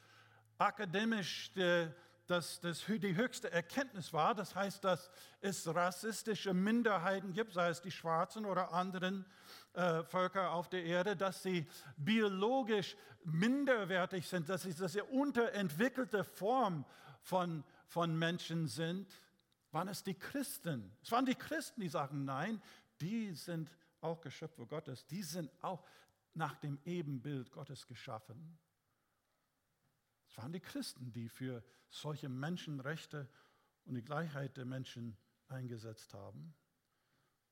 [0.56, 1.88] akademisch de,
[2.26, 7.80] das, das die höchste Erkenntnis war, das heißt, dass es rassistische Minderheiten gibt, sei es
[7.82, 9.26] die Schwarzen oder anderen
[9.74, 16.24] äh, Völker auf der Erde, dass sie biologisch minderwertig sind, dass sie, dass sie unterentwickelte
[16.24, 16.84] Form
[17.20, 19.06] von, von Menschen sind,
[19.72, 20.96] waren es die Christen.
[21.02, 22.62] Es waren die Christen, die sagen, nein,
[23.00, 25.84] die sind auch Geschöpfe Gottes, die sind auch
[26.34, 28.58] nach dem Ebenbild Gottes geschaffen.
[30.28, 33.28] Es waren die Christen, die für solche Menschenrechte
[33.84, 35.16] und die Gleichheit der Menschen
[35.48, 36.54] eingesetzt haben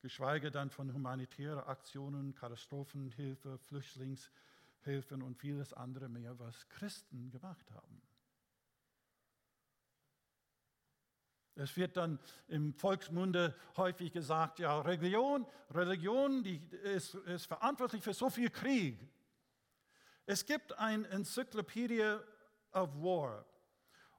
[0.01, 8.01] geschweige dann von humanitären Aktionen, Katastrophenhilfe, Flüchtlingshilfen und vieles andere mehr, was Christen gemacht haben.
[11.57, 16.45] Es wird dann im Volksmunde häufig gesagt, ja, Religion, Religion
[16.83, 18.99] ist, ist verantwortlich für so viel Krieg.
[20.27, 22.21] Es gibt ein Encyclopedia
[22.73, 23.43] of War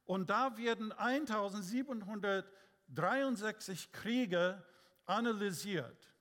[0.04, 4.64] und da werden 1763 Kriege
[5.04, 6.12] analysiert.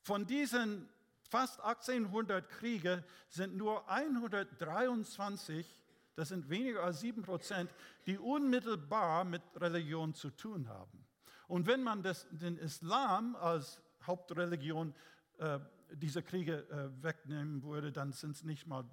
[0.00, 0.88] Von diesen
[1.28, 5.79] fast 1800 Kriege sind nur 123,
[6.20, 11.06] das sind weniger als 7 Prozent, die unmittelbar mit Religion zu tun haben.
[11.48, 14.94] Und wenn man das, den Islam als Hauptreligion
[15.38, 15.58] äh,
[15.92, 18.84] diese Kriege äh, wegnehmen würde, dann sind es nicht mal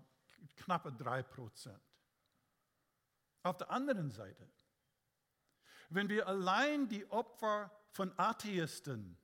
[0.56, 1.82] knappe 3 Prozent.
[3.44, 4.48] Auf der anderen Seite,
[5.90, 9.18] wenn wir allein die Opfer von Atheisten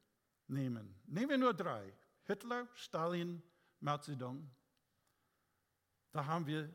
[0.47, 1.93] nehmen, nehmen wir nur drei,
[2.25, 3.41] Hitler, Stalin,
[3.79, 4.51] Mao Zedong,
[6.11, 6.69] da haben wir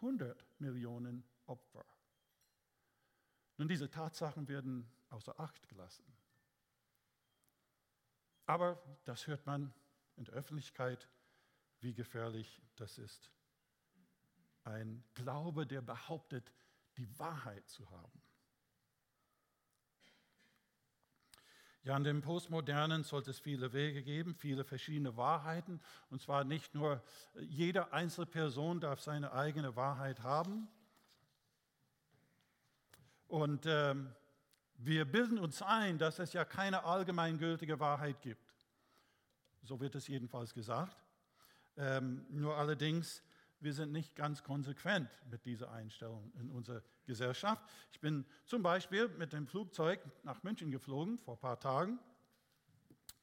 [0.00, 1.84] 100 Millionen Opfer.
[3.56, 6.04] Nun, diese Tatsachen werden außer Acht gelassen.
[8.46, 9.72] Aber das hört man
[10.16, 11.08] in der Öffentlichkeit,
[11.80, 13.30] wie gefährlich das ist.
[14.64, 16.52] Ein Glaube, der behauptet,
[16.96, 18.22] die Wahrheit zu haben.
[21.82, 25.80] Ja, in dem Postmodernen sollte es viele Wege geben, viele verschiedene Wahrheiten.
[26.10, 27.02] Und zwar nicht nur
[27.40, 30.68] jede Einzelperson darf seine eigene Wahrheit haben.
[33.28, 34.12] Und ähm,
[34.74, 38.50] wir bilden uns ein, dass es ja keine allgemeingültige Wahrheit gibt.
[39.62, 40.96] So wird es jedenfalls gesagt.
[41.78, 43.22] Ähm, nur allerdings
[43.60, 47.62] wir sind nicht ganz konsequent mit dieser Einstellung in unserer Gesellschaft.
[47.92, 51.98] Ich bin zum Beispiel mit dem Flugzeug nach München geflogen vor ein paar Tagen.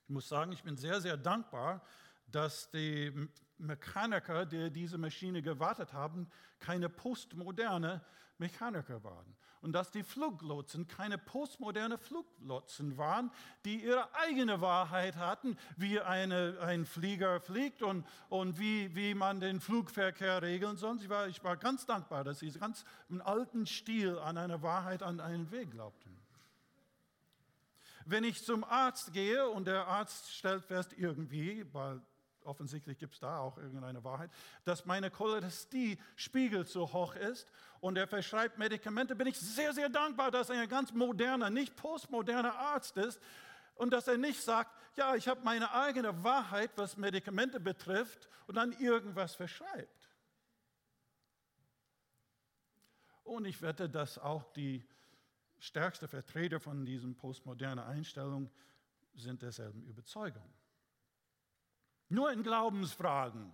[0.04, 1.84] Ich muss sagen, ich bin sehr, sehr dankbar,
[2.32, 3.12] dass die
[3.58, 8.02] Mechaniker, die diese Maschine gewartet haben, keine postmoderne
[8.38, 9.36] Mechaniker waren.
[9.62, 13.32] Und dass die Fluglotsen keine postmoderne Fluglotsen waren,
[13.66, 19.40] die ihre eigene Wahrheit hatten, wie eine, ein Flieger fliegt und, und wie, wie man
[19.40, 20.98] den Flugverkehr regeln soll.
[21.02, 25.02] Ich war, ich war ganz dankbar, dass sie ganz im alten Stil an eine Wahrheit,
[25.02, 26.16] an einen Weg glaubten.
[28.06, 32.02] Wenn ich zum Arzt gehe und der Arzt stellt fest, irgendwie, weil
[32.48, 34.32] offensichtlich gibt es da auch irgendeine Wahrheit,
[34.64, 40.32] dass meine Cholesterispiegel zu hoch ist und er verschreibt Medikamente, bin ich sehr, sehr dankbar,
[40.32, 43.22] dass er ein ganz moderner, nicht postmoderner Arzt ist
[43.76, 48.56] und dass er nicht sagt, ja, ich habe meine eigene Wahrheit, was Medikamente betrifft und
[48.56, 50.10] dann irgendwas verschreibt.
[53.24, 54.88] Und ich wette, dass auch die
[55.60, 58.50] stärksten Vertreter von diesem postmodernen Einstellung
[59.14, 60.57] sind derselben Überzeugung.
[62.10, 63.54] Nur in Glaubensfragen.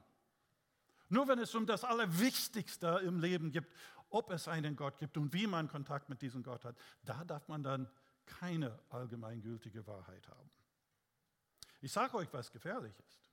[1.10, 3.66] Nur wenn es um das Allerwichtigste im Leben geht,
[4.10, 7.48] ob es einen Gott gibt und wie man Kontakt mit diesem Gott hat, da darf
[7.48, 7.90] man dann
[8.26, 10.50] keine allgemeingültige Wahrheit haben.
[11.82, 13.30] Ich sage euch, was gefährlich ist.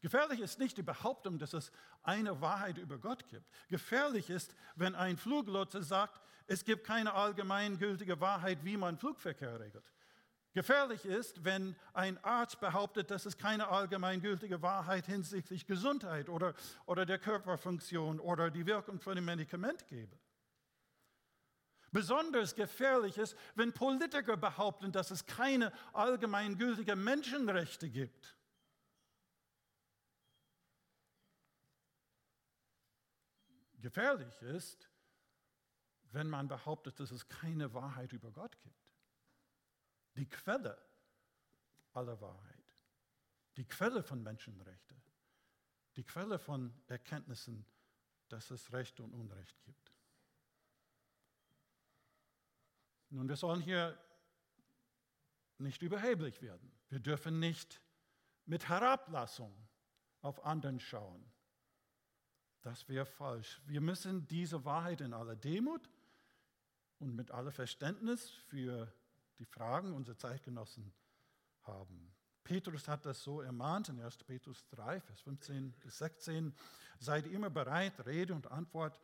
[0.00, 3.46] Gefährlich ist nicht die Behauptung, dass es eine Wahrheit über Gott gibt.
[3.68, 9.84] Gefährlich ist, wenn ein Fluglotse sagt, es gibt keine allgemeingültige Wahrheit, wie man Flugverkehr regelt.
[10.58, 16.52] Gefährlich ist, wenn ein Arzt behauptet, dass es keine allgemeingültige Wahrheit hinsichtlich Gesundheit oder,
[16.84, 20.18] oder der Körperfunktion oder die Wirkung von dem Medikament gäbe.
[21.92, 28.36] Besonders gefährlich ist, wenn Politiker behaupten, dass es keine allgemeingültigen Menschenrechte gibt.
[33.74, 34.90] Gefährlich ist,
[36.10, 38.87] wenn man behauptet, dass es keine Wahrheit über Gott gibt.
[40.18, 40.76] Die Quelle
[41.92, 42.74] aller Wahrheit,
[43.56, 45.00] die Quelle von Menschenrechten,
[45.94, 47.64] die Quelle von Erkenntnissen,
[48.28, 49.92] dass es Recht und Unrecht gibt.
[53.10, 53.96] Nun, wir sollen hier
[55.58, 56.72] nicht überheblich werden.
[56.88, 57.80] Wir dürfen nicht
[58.44, 59.54] mit Herablassung
[60.20, 61.24] auf anderen schauen.
[62.62, 63.62] Das wäre falsch.
[63.66, 65.88] Wir müssen diese Wahrheit in aller Demut
[66.98, 68.92] und mit aller Verständnis für
[69.38, 70.92] die Fragen unserer Zeitgenossen
[71.62, 72.14] haben.
[72.44, 74.24] Petrus hat das so ermahnt in 1.
[74.24, 76.54] Petrus 3, Vers 15 bis 16.
[76.98, 78.98] Seid immer bereit, Rede und Antwort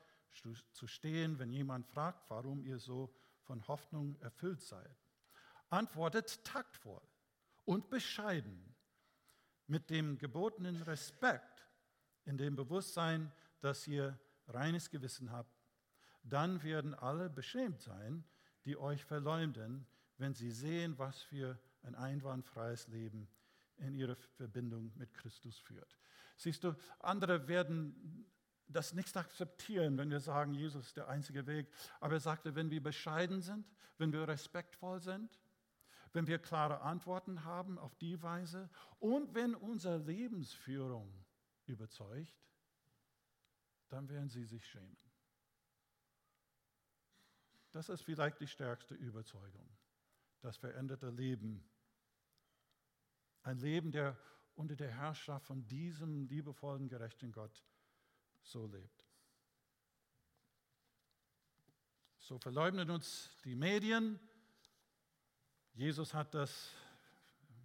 [0.72, 4.96] zu stehen, wenn jemand fragt, warum ihr so von Hoffnung erfüllt seid.
[5.68, 7.02] Antwortet taktvoll
[7.64, 8.74] und bescheiden,
[9.66, 11.66] mit dem gebotenen Respekt,
[12.24, 14.18] in dem Bewusstsein, dass ihr
[14.48, 15.54] reines Gewissen habt.
[16.22, 18.24] Dann werden alle beschämt sein,
[18.64, 19.86] die euch verleumden,
[20.18, 23.28] wenn sie sehen, was für ein einwandfreies Leben
[23.76, 25.98] in ihrer Verbindung mit Christus führt.
[26.36, 28.26] Siehst du, andere werden
[28.68, 31.68] das nicht akzeptieren, wenn wir sagen, Jesus ist der einzige Weg.
[32.00, 35.38] Aber er sagte, wenn wir bescheiden sind, wenn wir respektvoll sind,
[36.12, 41.12] wenn wir klare Antworten haben auf die Weise und wenn unsere Lebensführung
[41.66, 42.32] überzeugt,
[43.88, 44.96] dann werden sie sich schämen.
[47.72, 49.68] Das ist vielleicht die stärkste Überzeugung
[50.44, 51.64] das veränderte Leben.
[53.42, 54.18] Ein Leben, der
[54.54, 57.64] unter der Herrschaft von diesem liebevollen, gerechten Gott
[58.42, 59.04] so lebt.
[62.18, 64.20] So verleugnen uns die Medien.
[65.72, 66.72] Jesus hat das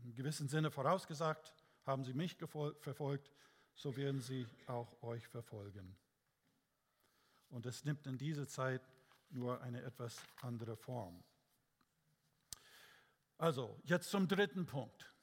[0.04, 1.54] in gewissem Sinne vorausgesagt.
[1.86, 3.32] Haben sie mich verfolgt,
[3.74, 5.98] so werden sie auch euch verfolgen.
[7.50, 8.82] Und es nimmt in dieser Zeit
[9.30, 11.24] nur eine etwas andere Form.
[13.39, 15.13] Also, jetzt zum dritten Punkt.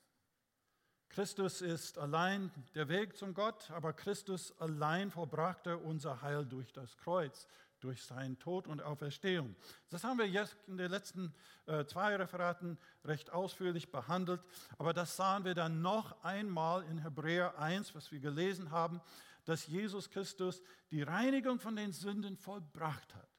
[1.11, 6.97] Christus ist allein der Weg zum Gott, aber Christus allein vollbrachte unser Heil durch das
[6.97, 7.47] Kreuz,
[7.79, 9.55] durch seinen Tod und Auferstehung.
[9.91, 11.35] Das haben wir jetzt in den letzten
[11.67, 14.43] äh, zwei Referaten recht ausführlich behandelt,
[14.79, 19.03] aber das sahen wir dann noch einmal in Hebräer 1, was wir gelesen haben,
[19.45, 23.36] dass Jesus Christus die Reinigung von den Sünden vollbracht hat.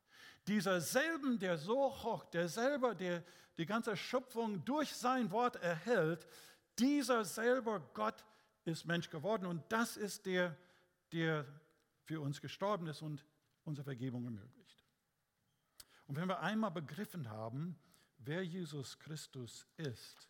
[0.47, 3.23] Dieser selben, der so hoch, der selber, der
[3.57, 6.27] die ganze Schöpfung durch sein Wort erhält,
[6.79, 8.23] dieser selber Gott
[8.63, 10.55] ist Mensch geworden und das ist der,
[11.11, 11.45] der
[12.03, 13.25] für uns gestorben ist und
[13.63, 14.85] unsere Vergebung ermöglicht.
[16.05, 17.77] Und wenn wir einmal begriffen haben,
[18.17, 20.29] wer Jesus Christus ist,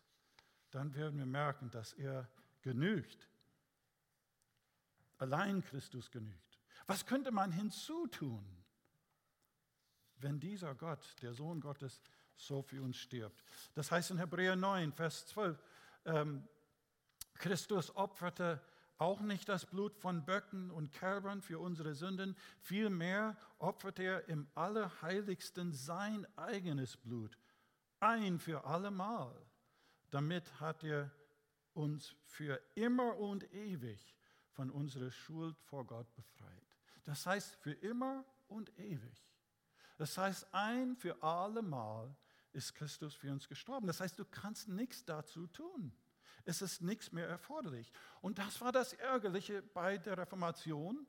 [0.70, 2.28] dann werden wir merken, dass er
[2.62, 3.28] genügt.
[5.18, 6.58] Allein Christus genügt.
[6.86, 8.44] Was könnte man hinzutun,
[10.20, 12.00] wenn dieser Gott, der Sohn Gottes,
[12.36, 13.42] so für uns stirbt.
[13.74, 15.62] Das heißt in Hebräer 9, Vers 12,
[16.04, 16.48] ähm,
[17.34, 18.60] Christus opferte
[18.98, 24.48] auch nicht das Blut von Böcken und Kälbern für unsere Sünden, vielmehr opferte er im
[24.54, 27.38] Allerheiligsten sein eigenes Blut,
[28.00, 29.34] ein für allemal.
[30.10, 31.10] Damit hat er
[31.74, 34.16] uns für immer und ewig
[34.50, 36.66] von unserer Schuld vor Gott befreit.
[37.04, 39.27] Das heißt für immer und ewig.
[39.98, 42.16] Das heißt ein für allemal
[42.52, 43.86] ist Christus für uns gestorben.
[43.86, 45.92] Das heißt, du kannst nichts dazu tun.
[46.44, 47.92] Es ist nichts mehr erforderlich.
[48.22, 51.06] Und das war das Ärgerliche bei der Reformation,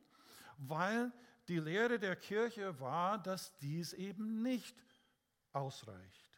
[0.57, 1.13] weil
[1.47, 4.75] die Lehre der Kirche war, dass dies eben nicht
[5.53, 6.29] ausreicht.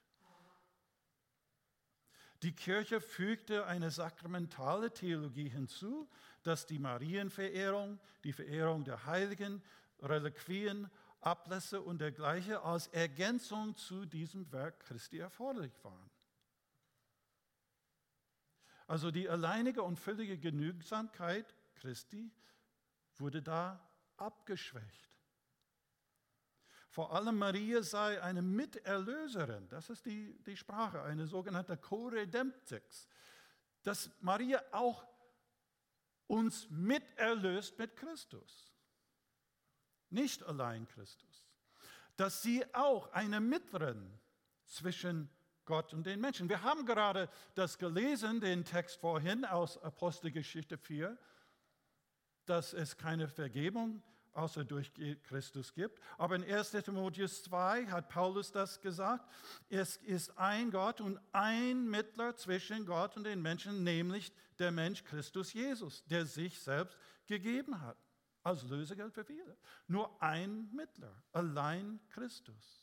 [2.44, 6.10] Die Kirche fügte eine sakramentale Theologie hinzu,
[6.44, 9.62] dass die Marienverehrung, die Verehrung der Heiligen,
[10.02, 10.90] Reliquien
[11.22, 16.10] Ablässe und dergleichen als Ergänzung zu diesem Werk Christi erforderlich waren.
[18.88, 22.32] Also die alleinige und völlige Genügsamkeit Christi
[23.18, 23.80] wurde da
[24.18, 25.10] abgeschwächt.
[26.90, 33.08] Vor allem Maria sei eine Miterlöserin, das ist die, die Sprache, eine sogenannte Co-Redemptix,
[33.84, 35.08] dass Maria auch
[36.28, 38.71] uns miterlöst mit Christus
[40.12, 41.46] nicht allein Christus.
[42.18, 44.20] dass sie auch eine Mittlerin
[44.66, 45.28] zwischen
[45.66, 46.50] Gott und den Menschen.
[46.50, 51.18] Wir haben gerade das gelesen, den Text vorhin aus Apostelgeschichte 4,
[52.46, 54.04] dass es keine Vergebung
[54.34, 54.92] außer durch
[55.24, 56.00] Christus gibt.
[56.18, 59.28] Aber in 1 Timotheus 2 hat Paulus das gesagt.
[59.70, 65.04] Es ist ein Gott und ein Mittler zwischen Gott und den Menschen, nämlich der Mensch
[65.04, 67.98] Christus Jesus, der sich selbst gegeben hat
[68.44, 69.58] als Lösegeld für viele.
[69.88, 72.82] Nur ein Mittler, allein Christus.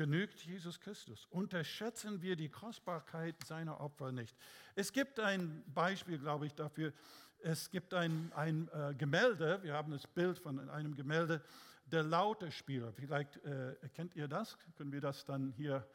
[0.00, 1.26] genügt Jesus Christus.
[1.26, 4.34] Unterschätzen wir die Kostbarkeit seiner Opfer nicht.
[4.74, 6.94] Es gibt ein Beispiel, glaube ich, dafür.
[7.40, 11.42] Es gibt ein, ein äh, Gemälde, wir haben das Bild von einem Gemälde,
[11.84, 12.94] der Lautespieler.
[12.94, 15.86] Vielleicht äh, kennt ihr das, können wir das dann hier,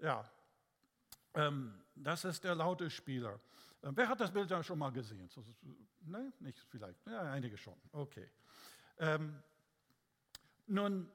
[0.00, 0.24] ja,
[1.34, 3.34] ähm, das ist der Lautespieler.
[3.34, 3.55] Äh,
[3.94, 5.28] wer hat das Bild da schon mal gesehen?
[5.28, 5.44] So,
[6.06, 6.32] ne?
[6.40, 8.28] Nicht vielleicht, ja, einige schon, okay.
[8.98, 9.42] Ähm,
[10.66, 11.10] nun,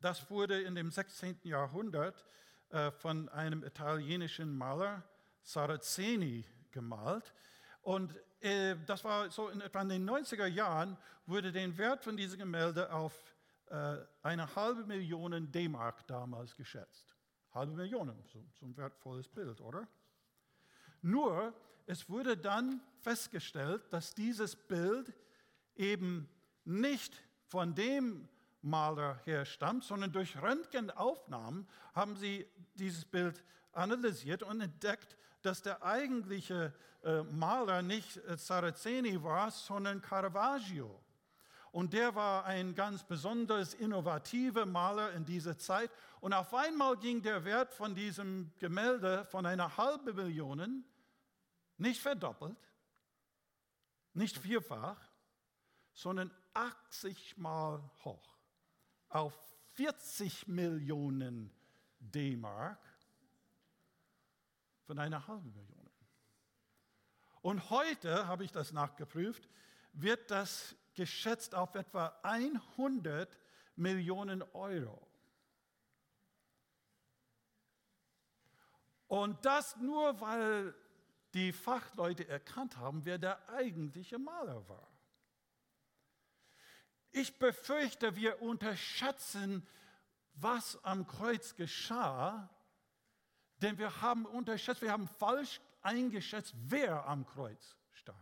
[0.00, 1.40] das wurde in dem 16.
[1.44, 2.24] Jahrhundert
[2.68, 5.02] äh, von einem italienischen Maler
[5.42, 7.32] Saraceni gemalt.
[7.82, 10.96] Und äh, das war so in etwa in den 90er Jahren,
[11.26, 13.34] wurde der Wert von diesem Gemälde auf
[13.66, 17.16] äh, eine halbe Million D-Mark damals geschätzt.
[17.52, 19.86] Halbe Million, so, so ein wertvolles Bild, oder?
[21.06, 21.52] Nur,
[21.84, 25.12] es wurde dann festgestellt, dass dieses Bild
[25.76, 26.26] eben
[26.64, 28.26] nicht von dem
[28.62, 32.46] Maler herstammt, sondern durch Röntgenaufnahmen haben sie
[32.76, 40.00] dieses Bild analysiert und entdeckt, dass der eigentliche äh, Maler nicht äh, Saraceni war, sondern
[40.00, 41.04] Caravaggio.
[41.70, 45.90] Und der war ein ganz besonders innovativer Maler in dieser Zeit.
[46.20, 50.84] Und auf einmal ging der Wert von diesem Gemälde von einer halben Million
[51.76, 52.58] nicht verdoppelt,
[54.12, 55.00] nicht vierfach,
[55.92, 58.36] sondern 80 Mal hoch
[59.08, 59.34] auf
[59.74, 61.52] 40 Millionen
[61.98, 62.78] D-Mark
[64.82, 65.90] von einer halben Million.
[67.42, 69.48] Und heute, habe ich das nachgeprüft,
[69.92, 73.38] wird das geschätzt auf etwa 100
[73.76, 75.06] Millionen Euro.
[79.08, 80.74] Und das nur, weil
[81.34, 84.88] die Fachleute erkannt haben, wer der eigentliche Maler war.
[87.10, 89.66] Ich befürchte, wir unterschätzen,
[90.34, 92.48] was am Kreuz geschah,
[93.56, 98.18] denn wir haben unterschätzt, wir haben falsch eingeschätzt, wer am Kreuz starb.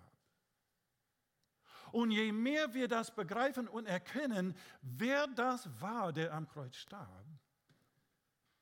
[1.91, 7.27] Und je mehr wir das begreifen und erkennen, wer das war, der am Kreuz starb,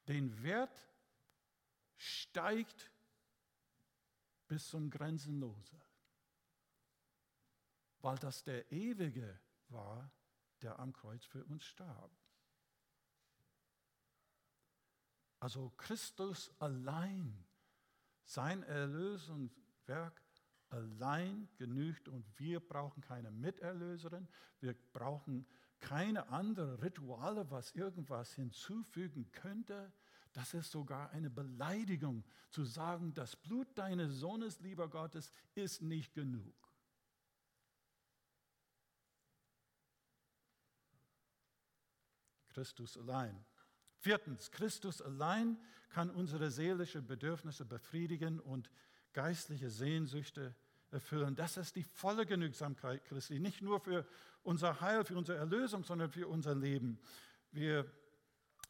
[0.09, 0.89] den Wert
[1.97, 2.90] steigt
[4.51, 5.81] bis zum Grenzenlose,
[8.01, 9.39] weil das der Ewige
[9.69, 10.11] war,
[10.61, 12.11] der am Kreuz für uns starb.
[15.39, 17.47] Also Christus allein,
[18.25, 20.21] sein Erlösungswerk
[20.71, 24.27] allein genügt und wir brauchen keine Miterlöserin,
[24.59, 25.47] wir brauchen
[25.79, 29.93] keine anderen Rituale, was irgendwas hinzufügen könnte.
[30.33, 36.15] Das ist sogar eine Beleidigung zu sagen, das Blut deines Sohnes, lieber Gottes, ist nicht
[36.15, 36.55] genug.
[42.49, 43.45] Christus allein.
[43.99, 45.59] Viertens, Christus allein
[45.91, 48.71] kann unsere seelischen Bedürfnisse befriedigen und
[49.13, 50.55] geistliche Sehnsüchte
[50.91, 51.37] erfüllen.
[51.37, 54.07] Das ist die volle Genügsamkeit Christi, nicht nur für
[54.43, 56.99] unser Heil, für unsere Erlösung, sondern für unser Leben.
[57.51, 57.91] Wir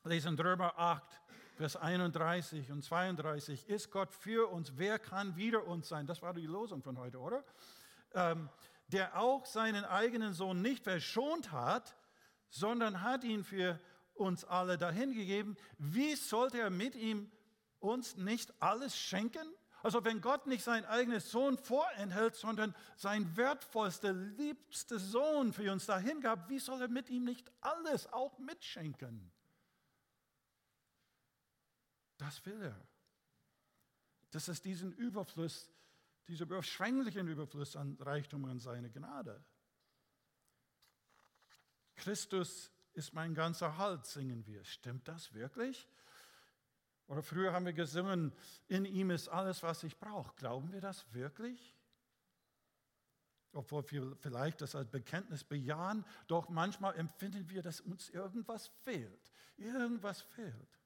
[0.04, 1.20] lesen Römer 8,
[1.60, 3.68] Vers 31 und 32.
[3.68, 4.78] Ist Gott für uns?
[4.78, 6.06] Wer kann wider uns sein?
[6.06, 7.44] Das war die Losung von heute, oder?
[8.14, 8.48] Ähm,
[8.86, 11.94] der auch seinen eigenen Sohn nicht verschont hat,
[12.48, 13.78] sondern hat ihn für
[14.14, 15.54] uns alle dahingegeben.
[15.76, 17.30] Wie sollte er mit ihm
[17.78, 19.46] uns nicht alles schenken?
[19.82, 25.84] Also wenn Gott nicht seinen eigenen Sohn vorenthält, sondern sein wertvollster, liebster Sohn für uns
[25.84, 29.30] dahingab, wie soll er mit ihm nicht alles auch mitschenken?
[32.20, 32.88] Das will er.
[34.30, 35.70] Das ist diesen Überfluss,
[36.28, 39.42] dieser überschwänglichen Überfluss an Reichtum und seine Gnade.
[41.96, 44.62] Christus ist mein ganzer Halt, singen wir.
[44.64, 45.88] Stimmt das wirklich?
[47.06, 48.32] Oder früher haben wir gesungen,
[48.68, 50.34] in ihm ist alles, was ich brauche.
[50.36, 51.74] Glauben wir das wirklich?
[53.52, 59.32] Obwohl wir vielleicht das als Bekenntnis bejahen, doch manchmal empfinden wir, dass uns irgendwas fehlt.
[59.56, 60.79] Irgendwas fehlt.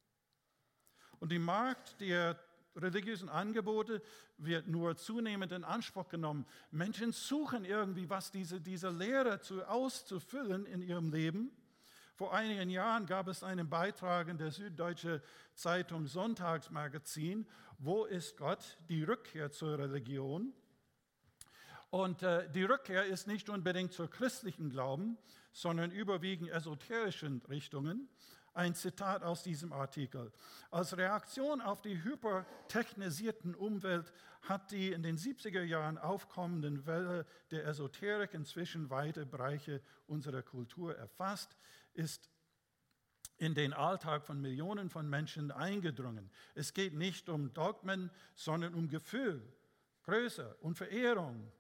[1.21, 2.39] Und die Magd, der
[2.77, 4.03] religiösen Angebote
[4.37, 6.45] wird nur zunehmend in Anspruch genommen.
[6.71, 11.51] Menschen suchen irgendwie, was diese, diese Lehre zu, auszufüllen in ihrem Leben.
[12.17, 15.21] Vor einigen Jahren gab es einen Beitrag in der Süddeutsche
[15.55, 17.47] Zeitung Sonntagsmagazin,
[17.79, 18.79] Wo ist Gott?
[18.89, 20.53] Die Rückkehr zur Religion.
[21.91, 25.17] Und äh, die Rückkehr ist nicht unbedingt zur christlichen Glauben,
[25.53, 28.09] sondern überwiegend esoterischen Richtungen.
[28.55, 30.33] Ein Zitat aus diesem Artikel.
[30.71, 37.67] Als Reaktion auf die hypertechnisierten Umwelt hat die in den 70er Jahren aufkommenden Welle der
[37.67, 41.57] Esoterik inzwischen weite Bereiche unserer Kultur erfasst
[41.95, 42.31] ist
[43.39, 46.31] in den Alltag von Millionen von Menschen eingedrungen.
[46.55, 49.43] Es geht nicht um Dogmen, sondern um Gefühl,
[50.05, 51.51] Größe und Verehrung,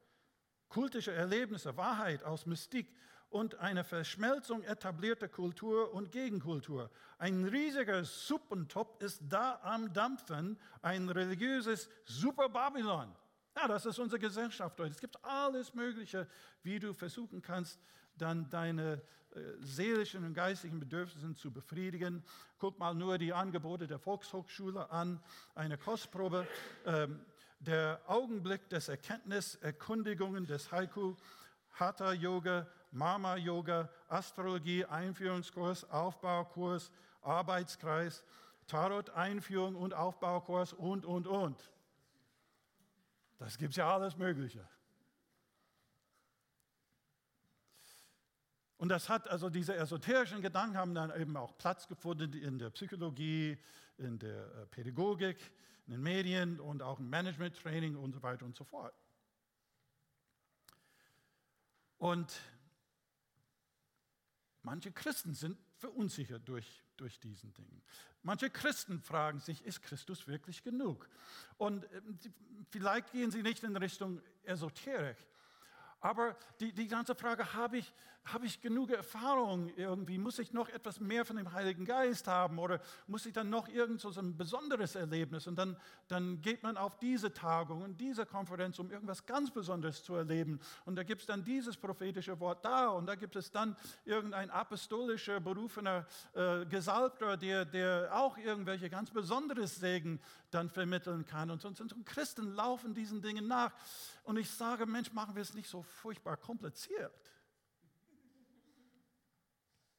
[0.68, 2.94] kultische Erlebnisse, Wahrheit aus Mystik
[3.34, 6.88] und eine Verschmelzung etablierter Kultur und Gegenkultur.
[7.18, 13.12] Ein riesiger Suppentopf ist da am Dampfen, ein religiöses Super-Babylon.
[13.56, 14.92] Ja, das ist unsere Gesellschaft heute.
[14.92, 16.28] Es gibt alles Mögliche,
[16.62, 17.80] wie du versuchen kannst,
[18.16, 22.22] dann deine äh, seelischen und geistigen Bedürfnisse zu befriedigen.
[22.60, 25.20] Guck mal nur die Angebote der Volkshochschule an,
[25.56, 26.46] eine Kostprobe.
[26.86, 27.18] Ähm,
[27.58, 31.16] der Augenblick des Erkenntnis, Erkundigungen des Haiku,
[31.72, 36.92] Hatha Yoga, Mama Yoga, Astrologie, Einführungskurs, Aufbaukurs,
[37.22, 38.24] Arbeitskreis,
[38.68, 41.70] Tarot, Einführung und Aufbaukurs und, und, und.
[43.38, 44.66] Das gibt ja alles Mögliche.
[48.76, 52.70] Und das hat, also diese esoterischen Gedanken haben dann eben auch Platz gefunden in der
[52.70, 53.58] Psychologie,
[53.98, 55.38] in der äh, Pädagogik,
[55.86, 58.94] in den Medien und auch im Management-Training und so weiter und so fort.
[61.98, 62.32] Und
[64.64, 67.82] manche Christen sind verunsichert durch, durch diesen Dingen.
[68.22, 71.08] Manche Christen fragen sich, ist Christus wirklich genug?
[71.58, 72.18] Und ähm,
[72.70, 75.16] vielleicht gehen sie nicht in Richtung Esoterik,
[76.00, 77.92] aber die, die ganze Frage, habe ich,
[78.24, 80.16] habe ich genug Erfahrung irgendwie?
[80.16, 83.68] Muss ich noch etwas mehr von dem Heiligen Geist haben oder muss ich dann noch
[83.68, 85.46] irgend so ein besonderes Erlebnis?
[85.46, 85.76] Und dann,
[86.08, 90.58] dann geht man auf diese Tagung und diese Konferenz, um irgendwas ganz Besonderes zu erleben.
[90.86, 94.50] Und da gibt es dann dieses prophetische Wort da und da gibt es dann irgendein
[94.50, 100.18] apostolischer, berufener äh, Gesalbter, der, der auch irgendwelche ganz besonderes Segen
[100.50, 101.50] dann vermitteln kann.
[101.50, 103.72] Und, und, und Christen laufen diesen Dingen nach.
[104.22, 107.12] Und ich sage, Mensch, machen wir es nicht so furchtbar kompliziert.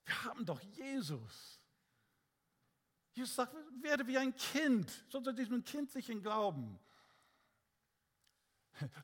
[0.05, 1.59] Wir haben doch Jesus.
[3.13, 6.79] Jesus sagt, werde wie ein Kind, so zu diesem kindlichen Glauben.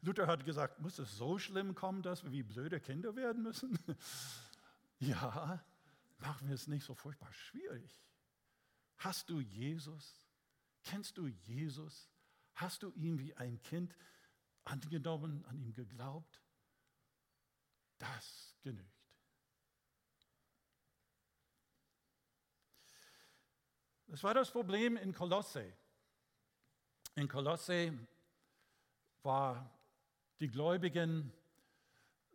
[0.02, 3.80] Luther hat gesagt, muss es so schlimm kommen, dass wir wie blöde Kinder werden müssen?
[4.99, 5.64] ja,
[6.18, 8.04] machen wir es nicht so furchtbar schwierig.
[8.97, 10.22] Hast du Jesus?
[10.84, 12.10] Kennst du Jesus?
[12.56, 13.95] Hast du ihn wie ein Kind
[14.64, 16.41] angenommen, an ihm geglaubt.
[17.97, 19.01] Das genügt.
[24.12, 25.72] Das war das Problem in Kolosse.
[27.16, 27.97] In Kolosse
[29.24, 29.72] war
[30.41, 31.32] die Gläubigen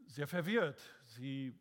[0.06, 0.80] sehr verwirrt.
[1.04, 1.54] Sie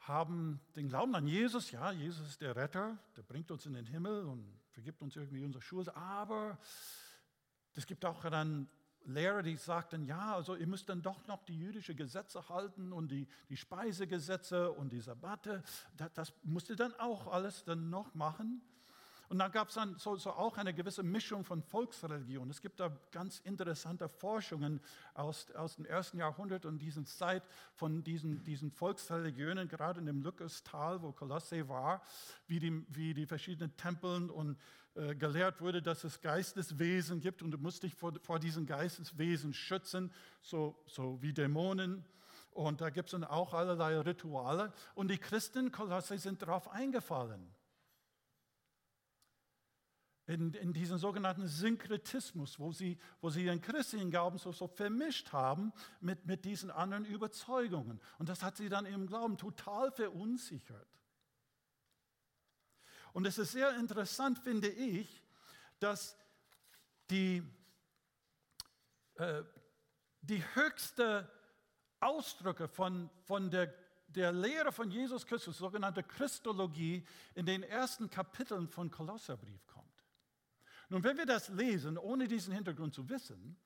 [0.00, 3.86] haben den Glauben an Jesus, ja, Jesus ist der Retter, der bringt uns in den
[3.86, 6.58] Himmel und vergibt uns irgendwie unsere Schuld, aber
[7.72, 8.68] es gibt auch dann
[9.06, 13.10] Lehrer, die sagten, ja, also ihr müsst dann doch noch die jüdischen Gesetze halten und
[13.10, 15.62] die, die Speisegesetze und die Sabbate,
[15.96, 18.60] das, das musst ihr dann auch alles dann noch machen.
[19.34, 22.48] Und dann gab es dann so, so, auch eine gewisse Mischung von Volksreligion.
[22.50, 24.80] Es gibt da ganz interessante Forschungen
[25.12, 27.42] aus, aus dem ersten Jahrhundert und dieser Zeit
[27.74, 32.00] von diesen, diesen Volksreligionen, gerade in dem Lückestal, wo Kolosse war,
[32.46, 34.56] wie die, wie die verschiedenen Tempeln und
[34.94, 39.52] äh, gelehrt wurde, dass es Geisteswesen gibt und du musst dich vor, vor diesen Geisteswesen
[39.52, 40.12] schützen,
[40.42, 42.04] so, so wie Dämonen.
[42.52, 44.72] Und da gibt es dann auch allerlei Rituale.
[44.94, 47.52] Und die Christen Kolosse sind darauf eingefallen.
[50.26, 55.32] In, in diesen sogenannten Synkretismus, wo sie, wo sie ihren christlichen Glauben so, so vermischt
[55.32, 58.00] haben mit, mit diesen anderen Überzeugungen.
[58.18, 60.88] Und das hat sie dann im Glauben total verunsichert.
[63.12, 65.22] Und es ist sehr interessant, finde ich,
[65.78, 66.16] dass
[67.10, 67.42] die,
[69.16, 69.42] äh,
[70.22, 71.30] die höchste
[72.00, 73.72] Ausdrücke von, von der,
[74.08, 79.73] der Lehre von Jesus Christus, sogenannte Christologie, in den ersten Kapiteln von Kolosserbrief.
[80.94, 83.56] Nun, wenn wir das lesen, ohne diesen Hintergrund zu wissen,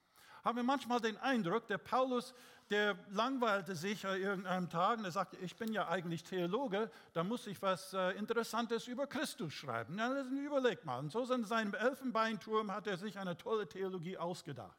[0.42, 2.32] haben wir manchmal den Eindruck, der Paulus,
[2.70, 7.22] der langweilte sich an irgendeinem Tag und er sagte, ich bin ja eigentlich Theologe, da
[7.24, 9.98] muss ich was äh, Interessantes über Christus schreiben.
[9.98, 11.00] Ja, überleg mal.
[11.00, 14.78] Und so in seinem Elfenbeinturm hat er sich eine tolle Theologie ausgedacht.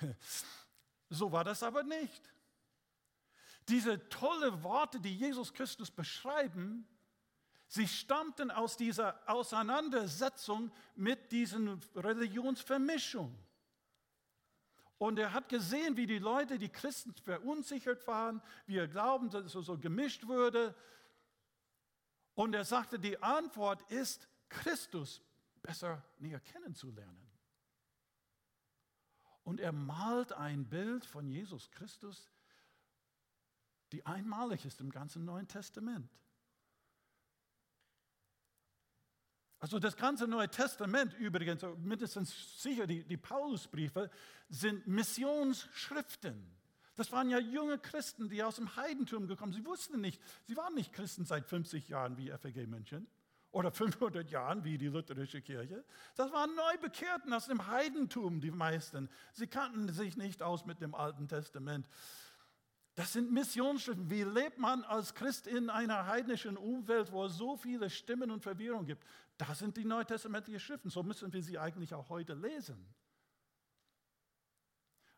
[1.10, 2.30] So war das aber nicht.
[3.66, 6.86] Diese tolle Worte, die Jesus Christus beschreiben,
[7.68, 13.38] Sie stammten aus dieser Auseinandersetzung mit diesen Religionsvermischung.
[14.96, 19.60] Und er hat gesehen, wie die Leute, die Christen verunsichert waren, wie ihr Glauben so,
[19.62, 20.74] so gemischt wurde.
[22.34, 25.22] Und er sagte, die Antwort ist, Christus
[25.60, 27.30] besser näher kennenzulernen.
[29.44, 32.30] Und er malt ein Bild von Jesus Christus,
[33.92, 36.10] die einmalig ist im ganzen Neuen Testament.
[39.60, 44.10] Also das ganze Neue Testament übrigens, mindestens sicher die, die Paulusbriefe,
[44.48, 46.58] sind Missionsschriften.
[46.94, 49.62] Das waren ja junge Christen, die aus dem Heidentum gekommen sind.
[49.62, 53.06] Sie wussten nicht, sie waren nicht Christen seit 50 Jahren wie FEG München
[53.50, 55.84] oder 500 Jahren wie die lutherische Kirche.
[56.16, 59.08] Das waren Neubekehrten aus dem Heidentum, die meisten.
[59.32, 61.88] Sie kannten sich nicht aus mit dem Alten Testament.
[62.94, 64.10] Das sind Missionsschriften.
[64.10, 68.42] Wie lebt man als Christ in einer heidnischen Umwelt, wo es so viele Stimmen und
[68.42, 69.04] Verwirrung gibt?
[69.38, 70.90] Das sind die neutestamentlichen Schriften.
[70.90, 72.94] So müssen wir sie eigentlich auch heute lesen.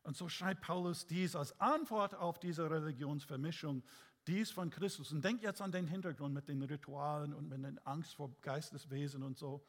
[0.02, 3.82] Und so schreibt Paulus dies als Antwort auf diese Religionsvermischung,
[4.26, 5.12] dies von Christus.
[5.12, 9.22] Und denkt jetzt an den Hintergrund mit den Ritualen und mit der Angst vor Geisteswesen
[9.22, 9.66] und so.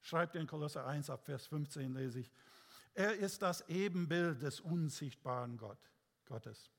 [0.00, 2.32] Schreibt in Kolosser 1 ab Vers 15 lese ich.
[2.94, 5.78] Er ist das Ebenbild des unsichtbaren Gott,
[6.24, 6.70] Gottes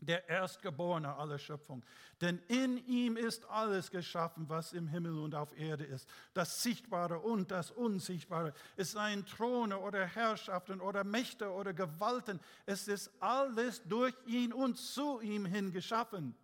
[0.00, 1.84] der Erstgeborene aller Schöpfung.
[2.20, 6.08] Denn in ihm ist alles geschaffen, was im Himmel und auf Erde ist.
[6.34, 8.52] Das Sichtbare und das Unsichtbare.
[8.76, 12.40] Es seien Throne oder Herrschaften oder Mächte oder Gewalten.
[12.66, 16.34] Es ist alles durch ihn und zu ihm hin geschaffen.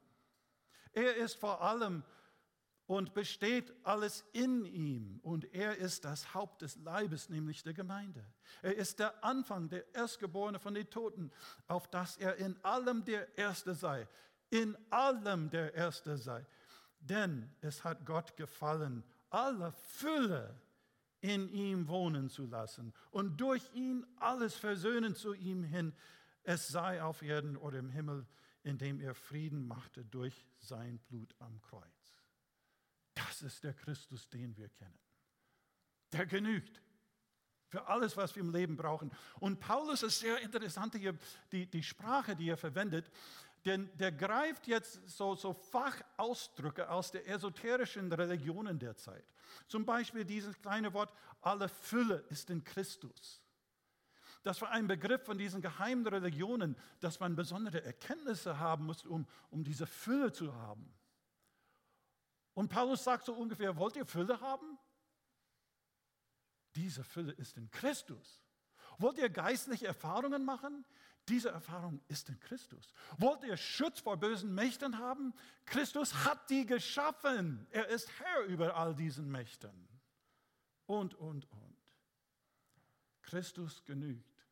[0.93, 2.03] Er ist vor allem
[2.87, 5.21] und besteht alles in ihm.
[5.23, 8.25] Und er ist das Haupt des Leibes, nämlich der Gemeinde.
[8.63, 11.31] Er ist der Anfang, der Erstgeborene von den Toten,
[11.67, 14.07] auf dass er in allem der Erste sei.
[14.51, 16.45] In allem der Erste sei.
[17.01, 20.61] Denn es hat Gott gefallen, alle Fülle
[21.21, 25.95] in ihm wohnen zu lassen und durch ihn alles versöhnen zu ihm hin,
[26.43, 28.27] es sei auf Erden oder im Himmel,
[28.63, 32.04] indem er Frieden machte durch sein Blut am Kreuz.
[33.15, 34.99] Das ist der Christus, den wir kennen.
[36.13, 36.83] Der genügt
[37.69, 39.11] für alles, was wir im Leben brauchen.
[39.41, 41.17] Und Paulus ist sehr interessant hier,
[41.51, 43.11] die, die Sprache, die er verwendet,
[43.65, 49.25] denn der greift jetzt so, so Fachausdrücke aus der esoterischen Religionen der Zeit.
[49.67, 53.43] Zum Beispiel dieses kleine Wort, alle Fülle ist in Christus.
[54.43, 59.27] Das war ein Begriff von diesen geheimen Religionen, dass man besondere Erkenntnisse haben muss, um,
[59.51, 60.93] um diese Fülle zu haben.
[62.55, 64.79] Und Paulus sagt so ungefähr, wollt ihr Fülle haben?
[66.75, 68.41] Diese Fülle ist in Christus.
[68.99, 70.85] Wollt ihr geistliche Erfahrungen machen?
[71.29, 72.93] Diese Erfahrung ist in Christus.
[73.19, 75.33] Wollt ihr Schutz vor bösen Mächten haben?
[75.65, 77.67] Christus hat die geschaffen.
[77.71, 79.89] Er ist Herr über all diesen Mächten.
[80.87, 81.77] Und, und, und.
[83.23, 84.47] Christus genügt.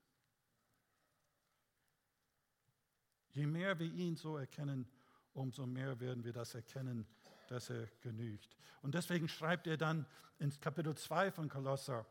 [3.32, 4.90] Je mehr wir ihn so erkennen,
[5.34, 7.06] umso mehr werden wir das erkennen,
[7.52, 8.56] dass er genügt.
[8.80, 10.06] Und deswegen schreibt er dann
[10.38, 12.06] ins Kapitel 2 von Kolosser,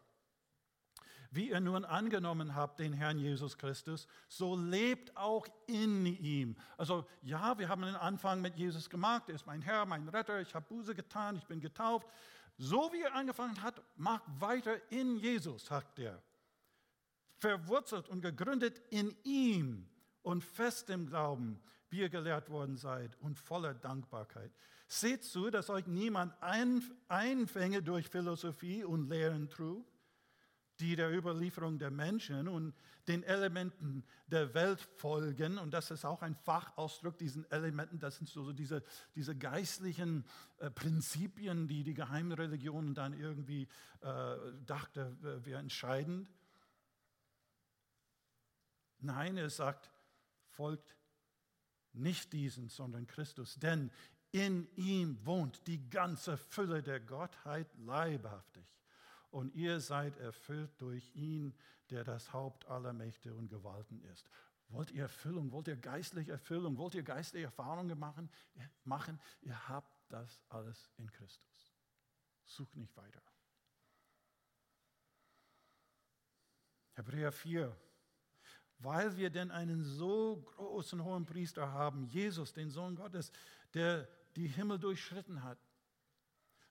[1.31, 6.57] wie ihr nun angenommen habt den Herrn Jesus Christus, so lebt auch in ihm.
[6.77, 10.41] Also ja, wir haben den Anfang mit Jesus gemacht, er ist mein Herr, mein Retter,
[10.41, 12.07] ich habe Buße getan, ich bin getauft.
[12.57, 16.21] So wie er angefangen hat, macht weiter in Jesus, sagt er.
[17.37, 19.89] Verwurzelt und gegründet in ihm
[20.21, 21.59] und fest im Glauben,
[21.91, 24.51] wie ihr gelehrt worden seid und voller Dankbarkeit.
[24.87, 29.85] Seht zu, dass euch niemand Einfänge durch Philosophie und Lehren trug,
[30.79, 32.73] die der Überlieferung der Menschen und
[33.07, 35.57] den Elementen der Welt folgen.
[35.59, 38.83] Und das ist auch ein Fachausdruck, diesen Elementen, das sind so diese,
[39.15, 40.25] diese geistlichen
[40.59, 43.67] äh, Prinzipien, die die geheimen Religionen dann irgendwie
[44.01, 44.35] äh,
[44.65, 45.15] dachte,
[45.45, 46.29] wäre entscheidend.
[48.99, 49.91] Nein, er sagt,
[50.47, 50.95] folgt
[51.93, 53.55] nicht diesen, sondern Christus.
[53.55, 53.91] Denn
[54.31, 58.65] in ihm wohnt die ganze Fülle der Gottheit leibhaftig.
[59.29, 61.53] Und ihr seid erfüllt durch ihn,
[61.89, 64.29] der das Haupt aller Mächte und Gewalten ist.
[64.69, 68.29] Wollt ihr Erfüllung, wollt ihr geistliche Erfüllung, wollt ihr geistliche Erfahrungen machen?
[68.85, 69.19] machen?
[69.41, 71.73] Ihr habt das alles in Christus.
[72.45, 73.21] Sucht nicht weiter.
[76.93, 77.75] Hebräer 4
[78.81, 83.31] weil wir denn einen so großen hohen Priester haben, Jesus, den Sohn Gottes,
[83.73, 85.57] der die Himmel durchschritten hat.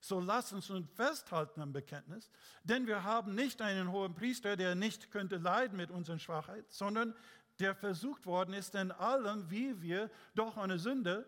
[0.00, 2.30] So lasst uns nun festhalten am Bekenntnis,
[2.64, 7.14] denn wir haben nicht einen hohen Priester, der nicht könnte leiden mit unseren Schwachheiten, sondern
[7.58, 11.26] der versucht worden ist in allem, wie wir, doch eine Sünde.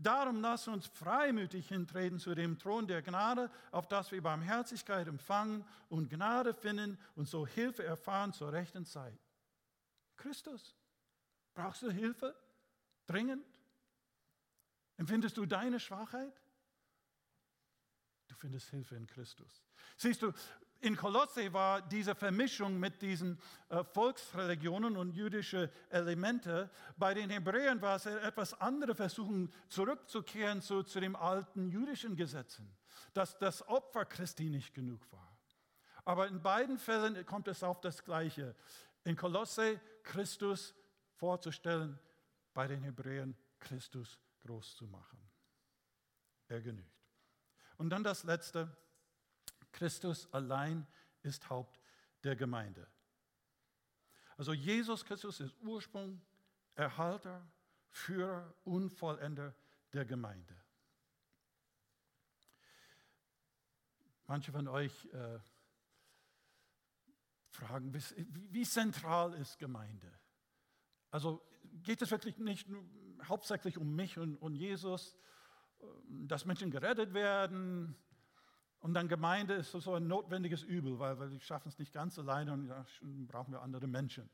[0.00, 5.64] Darum lasst uns freimütig hintreten zu dem Thron der Gnade, auf das wir Barmherzigkeit empfangen
[5.88, 9.18] und Gnade finden und so Hilfe erfahren zur rechten Zeit.
[10.18, 10.76] Christus,
[11.54, 12.36] brauchst du Hilfe?
[13.06, 13.46] Dringend?
[14.98, 16.38] Empfindest du deine Schwachheit?
[18.26, 19.64] Du findest Hilfe in Christus.
[19.96, 20.32] Siehst du,
[20.80, 26.70] in Kolosse war diese Vermischung mit diesen äh, Volksreligionen und jüdische Elemente.
[26.96, 32.70] Bei den Hebräern war es etwas andere Versuchen, zurückzukehren zu, zu den alten jüdischen Gesetzen,
[33.12, 35.28] dass das Opfer Christi nicht genug war.
[36.04, 38.54] Aber in beiden Fällen kommt es auf das Gleiche.
[39.08, 40.74] In Kolosse Christus
[41.14, 41.98] vorzustellen,
[42.52, 45.18] bei den Hebräern Christus groß zu machen.
[46.46, 46.92] Er genügt.
[47.78, 48.76] Und dann das Letzte.
[49.72, 50.86] Christus allein
[51.22, 51.80] ist Haupt
[52.22, 52.86] der Gemeinde.
[54.36, 56.20] Also Jesus Christus ist Ursprung,
[56.74, 57.50] Erhalter,
[57.88, 59.54] Führer und Vollender
[59.90, 60.54] der Gemeinde.
[64.26, 65.38] Manche von euch äh,
[67.58, 70.12] fragen, wie, zentral ist Gemeinde?
[71.10, 71.42] Also
[71.82, 72.68] geht es wirklich nicht
[73.24, 75.16] hauptsächlich um mich und, und Jesus,
[75.80, 75.84] äh,
[76.26, 77.96] dass Menschen gerettet werden,
[78.80, 82.18] und dann Gemeinde ist so ein notwendiges Übel, weil, weil wir schaffen es nicht ganz
[82.18, 82.84] alleine und ja,
[83.26, 84.28] brauchen wir andere Menschen.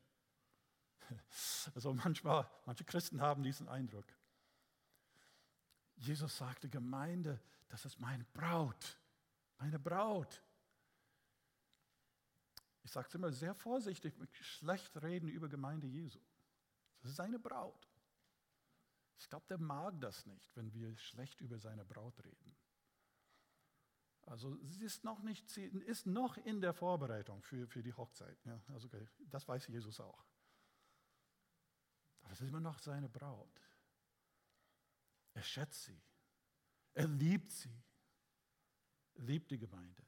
[1.74, 4.06] Also manchmal, manche Christen haben diesen Eindruck.
[5.96, 8.98] Jesus sagte, Gemeinde, das ist meine Braut,
[9.58, 10.42] meine Braut.
[12.84, 16.20] Ich sage es immer sehr vorsichtig, schlecht reden über Gemeinde Jesu.
[17.00, 17.88] Das ist seine Braut.
[19.18, 22.54] Ich glaube, der mag das nicht, wenn wir schlecht über seine Braut reden.
[24.26, 28.38] Also sie ist noch, nicht, sie ist noch in der Vorbereitung für, für die Hochzeit.
[28.44, 30.24] Ja, also okay, das weiß Jesus auch.
[32.22, 33.60] Aber es ist immer noch seine Braut.
[35.34, 36.00] Er schätzt sie.
[36.94, 37.82] Er liebt sie.
[39.14, 40.02] Er liebt die Gemeinde.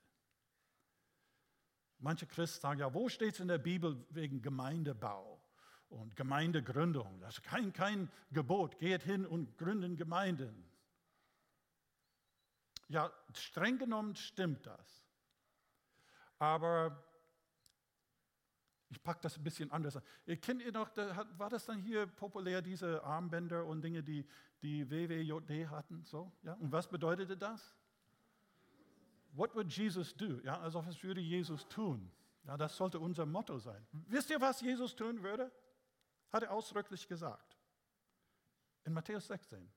[1.99, 5.41] Manche Christen sagen, ja, wo steht es in der Bibel wegen Gemeindebau
[5.89, 7.21] und Gemeindegründung?
[7.21, 8.79] Das ist kein, kein Gebot.
[8.79, 10.69] Geht hin und gründen Gemeinden.
[12.89, 15.05] Ja, streng genommen stimmt das.
[16.39, 17.03] Aber
[18.89, 20.03] ich packe das ein bisschen anders an.
[20.41, 24.27] Kennt ihr noch, war das dann hier populär, diese Armbänder und Dinge, die
[24.63, 26.05] die WWJD hatten?
[26.05, 26.55] So, ja?
[26.55, 27.75] Und was bedeutete das?
[29.37, 30.41] What would Jesus do?
[30.45, 32.11] Ja, also was würde Jesus tun?
[32.47, 33.87] Ja, das sollte unser Motto sein.
[33.93, 35.53] Wisst ihr, was Jesus tun würde?
[36.33, 37.57] Hat er ausdrücklich gesagt.
[38.85, 39.71] In Matthäus 16.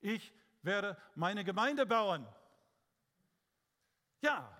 [0.00, 2.26] Ich werde meine Gemeinde bauen.
[4.22, 4.50] Ja,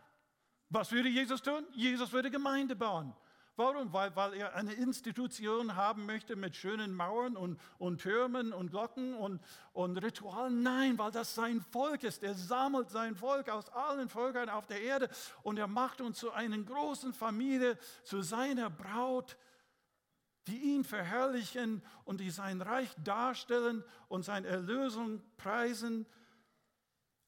[0.69, 1.67] was würde Jesus tun?
[1.73, 3.15] Jesus würde Gemeinde bauen.
[3.57, 3.93] Warum?
[3.93, 9.15] Weil, weil er eine Institution haben möchte mit schönen Mauern und, und Türmen und Glocken
[9.15, 9.41] und,
[9.73, 10.63] und Ritualen.
[10.63, 12.25] Nein, weil das sein Volk ist.
[12.25, 15.09] Er sammelt sein Volk aus allen Völkern auf der Erde
[15.43, 19.37] und er macht uns zu einer großen Familie, zu seiner Braut
[20.47, 26.07] die ihn verherrlichen und die sein Reich darstellen und seine Erlösung preisen.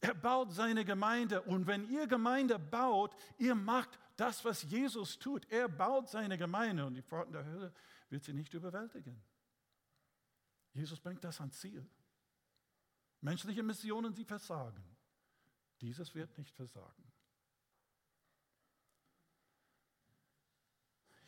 [0.00, 5.50] Er baut seine Gemeinde und wenn ihr Gemeinde baut, ihr macht das, was Jesus tut.
[5.50, 7.72] Er baut seine Gemeinde und die Pforten der Hölle
[8.08, 9.22] wird sie nicht überwältigen.
[10.72, 11.86] Jesus bringt das ans Ziel.
[13.20, 14.84] Menschliche Missionen, sie versagen.
[15.80, 17.12] Dieses wird nicht versagen.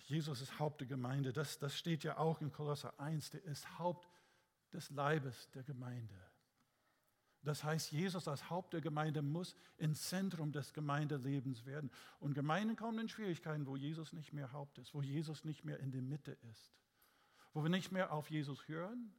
[0.05, 1.33] Jesus ist Haupt der Gemeinde.
[1.35, 3.31] Das, das steht ja auch in Kolosser 1.
[3.31, 4.09] Der ist Haupt
[4.73, 6.19] des Leibes der Gemeinde.
[7.43, 11.91] Das heißt, Jesus als Haupt der Gemeinde muss ins Zentrum des Gemeindelebens werden.
[12.19, 15.79] Und Gemeinden kommen in Schwierigkeiten, wo Jesus nicht mehr Haupt ist, wo Jesus nicht mehr
[15.79, 16.73] in der Mitte ist,
[17.53, 19.15] wo wir nicht mehr auf Jesus hören,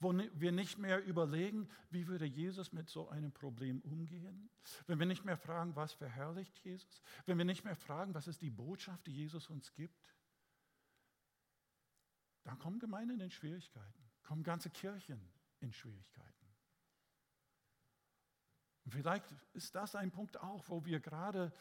[0.00, 4.50] wo wir nicht mehr überlegen, wie würde Jesus mit so einem Problem umgehen,
[4.88, 8.42] wenn wir nicht mehr fragen, was verherrlicht Jesus, wenn wir nicht mehr fragen, was ist
[8.42, 10.12] die Botschaft, die Jesus uns gibt.
[12.42, 15.20] Dann kommen Gemeinden in Schwierigkeiten, kommen ganze Kirchen
[15.60, 16.41] in Schwierigkeiten.
[18.88, 21.52] Vielleicht ist das ein Punkt auch, wo wir gerade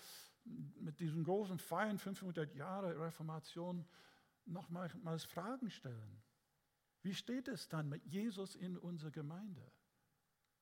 [0.43, 3.85] mit diesen großen Feiern 500 Jahre Reformation
[4.45, 6.23] nochmals Fragen stellen.
[7.03, 9.71] Wie steht es dann mit Jesus in unserer Gemeinde?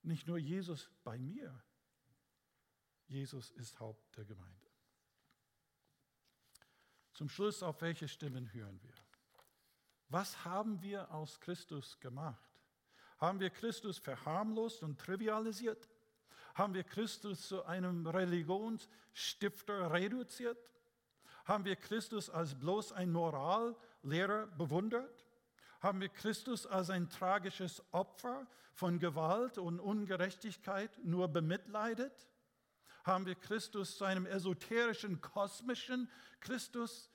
[0.02, 1.64] Nicht nur Jesus bei mir.
[3.08, 4.68] Jesus ist Haupt der Gemeinde.
[7.14, 8.94] Zum Schluss, auf welche Stimmen hören wir?
[10.08, 12.62] Was haben wir aus Christus gemacht?
[13.18, 15.90] Haben wir Christus verharmlost und trivialisiert?
[16.60, 20.58] Haben wir Christus zu einem Religionsstifter reduziert?
[21.46, 25.26] Haben wir Christus als bloß ein Morallehrer bewundert?
[25.80, 32.28] Haben wir Christus als ein tragisches Opfer von Gewalt und Ungerechtigkeit nur bemitleidet?
[33.06, 37.10] Haben wir Christus zu einem esoterischen, kosmischen Christus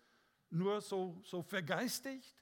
[0.49, 2.35] nur so, so vergeistigt?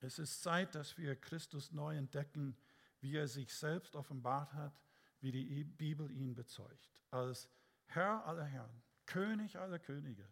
[0.00, 2.56] Es ist Zeit, dass wir Christus neu entdecken,
[3.00, 4.80] wie er sich selbst offenbart hat,
[5.20, 7.02] wie die Bibel ihn bezeugt.
[7.10, 7.48] Als
[7.86, 10.28] Herr aller Herren, König aller Könige,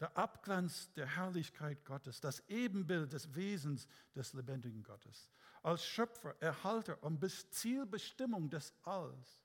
[0.00, 5.30] der Abglanz der Herrlichkeit Gottes, das Ebenbild des Wesens des lebendigen Gottes,
[5.62, 9.40] als Schöpfer, Erhalter und Zielbestimmung des Alls,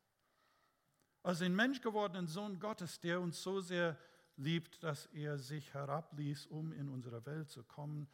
[1.24, 3.98] als den menschgewordenen Sohn Gottes, der uns so sehr
[4.38, 8.10] liebt, dass er sich herabließ, um in unsere Welt zu kommen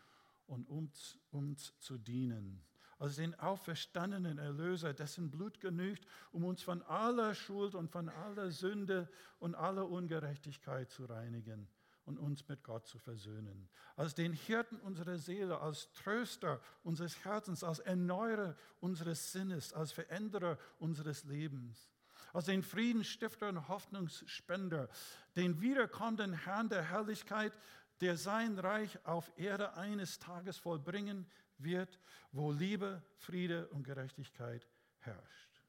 [0.45, 2.63] und uns, uns zu dienen.
[2.99, 8.49] Als den auferstandenen Erlöser, dessen Blut genügt, um uns von aller Schuld und von aller
[8.49, 9.07] Sünde
[9.39, 11.67] und aller Ungerechtigkeit zu reinigen
[12.07, 13.69] und uns mit Gott zu versöhnen.
[13.97, 20.57] Als den Hirten unserer Seele, als Tröster unseres Herzens, als Erneuerer unseres Sinnes, als Veränderer
[20.79, 21.91] unseres Lebens.
[22.33, 24.89] Als den Friedensstifter und Hoffnungsspender,
[25.35, 27.53] den wiederkommenden Herrn der Herrlichkeit,
[27.99, 31.25] der sein Reich auf Erde eines Tages vollbringen
[31.59, 31.99] wird,
[32.31, 34.67] wo Liebe, Friede und Gerechtigkeit
[34.99, 35.61] herrscht.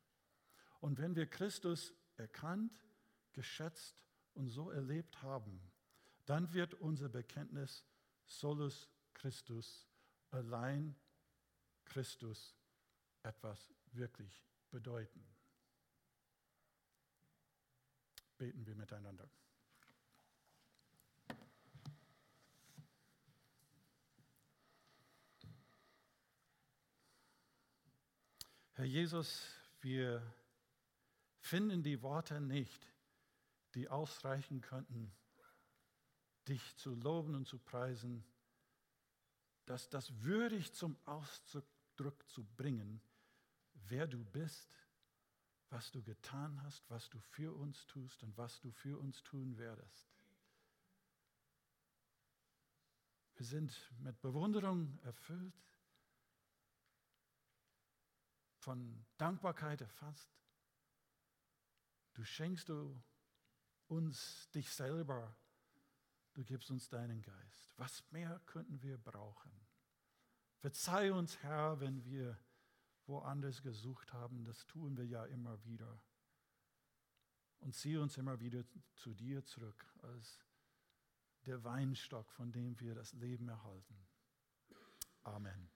[0.80, 2.84] Und wenn wir Christus erkannt,
[3.32, 4.02] geschätzt
[4.34, 5.60] und so erlebt haben,
[6.26, 7.84] dann wird unser Bekenntnis
[8.24, 9.88] solus Christus,
[10.30, 10.94] allein
[11.84, 12.54] Christus,
[13.22, 15.24] etwas wirklich bedeuten.
[18.36, 19.28] Beten wir miteinander.
[28.78, 29.44] Herr Jesus,
[29.80, 30.22] wir
[31.40, 32.86] finden die Worte nicht,
[33.74, 35.12] die ausreichen könnten,
[36.46, 38.24] dich zu loben und zu preisen,
[39.66, 43.00] dass das würdig zum Ausdruck zu bringen,
[43.88, 44.70] wer du bist,
[45.70, 49.58] was du getan hast, was du für uns tust und was du für uns tun
[49.58, 50.08] werdest.
[53.34, 55.64] Wir sind mit Bewunderung erfüllt,
[58.68, 60.30] von Dankbarkeit erfasst.
[62.12, 63.02] Du schenkst du
[63.86, 65.34] uns dich selber
[66.38, 67.74] Du gibst uns deinen Geist.
[67.78, 69.50] Was mehr könnten wir brauchen?
[70.58, 72.38] Verzeih uns, Herr, wenn wir
[73.06, 74.44] woanders gesucht haben.
[74.44, 76.00] Das tun wir ja immer wieder.
[77.58, 78.62] Und zieh uns immer wieder
[78.94, 80.38] zu dir zurück als
[81.44, 84.06] der Weinstock, von dem wir das Leben erhalten.
[85.24, 85.68] Amen.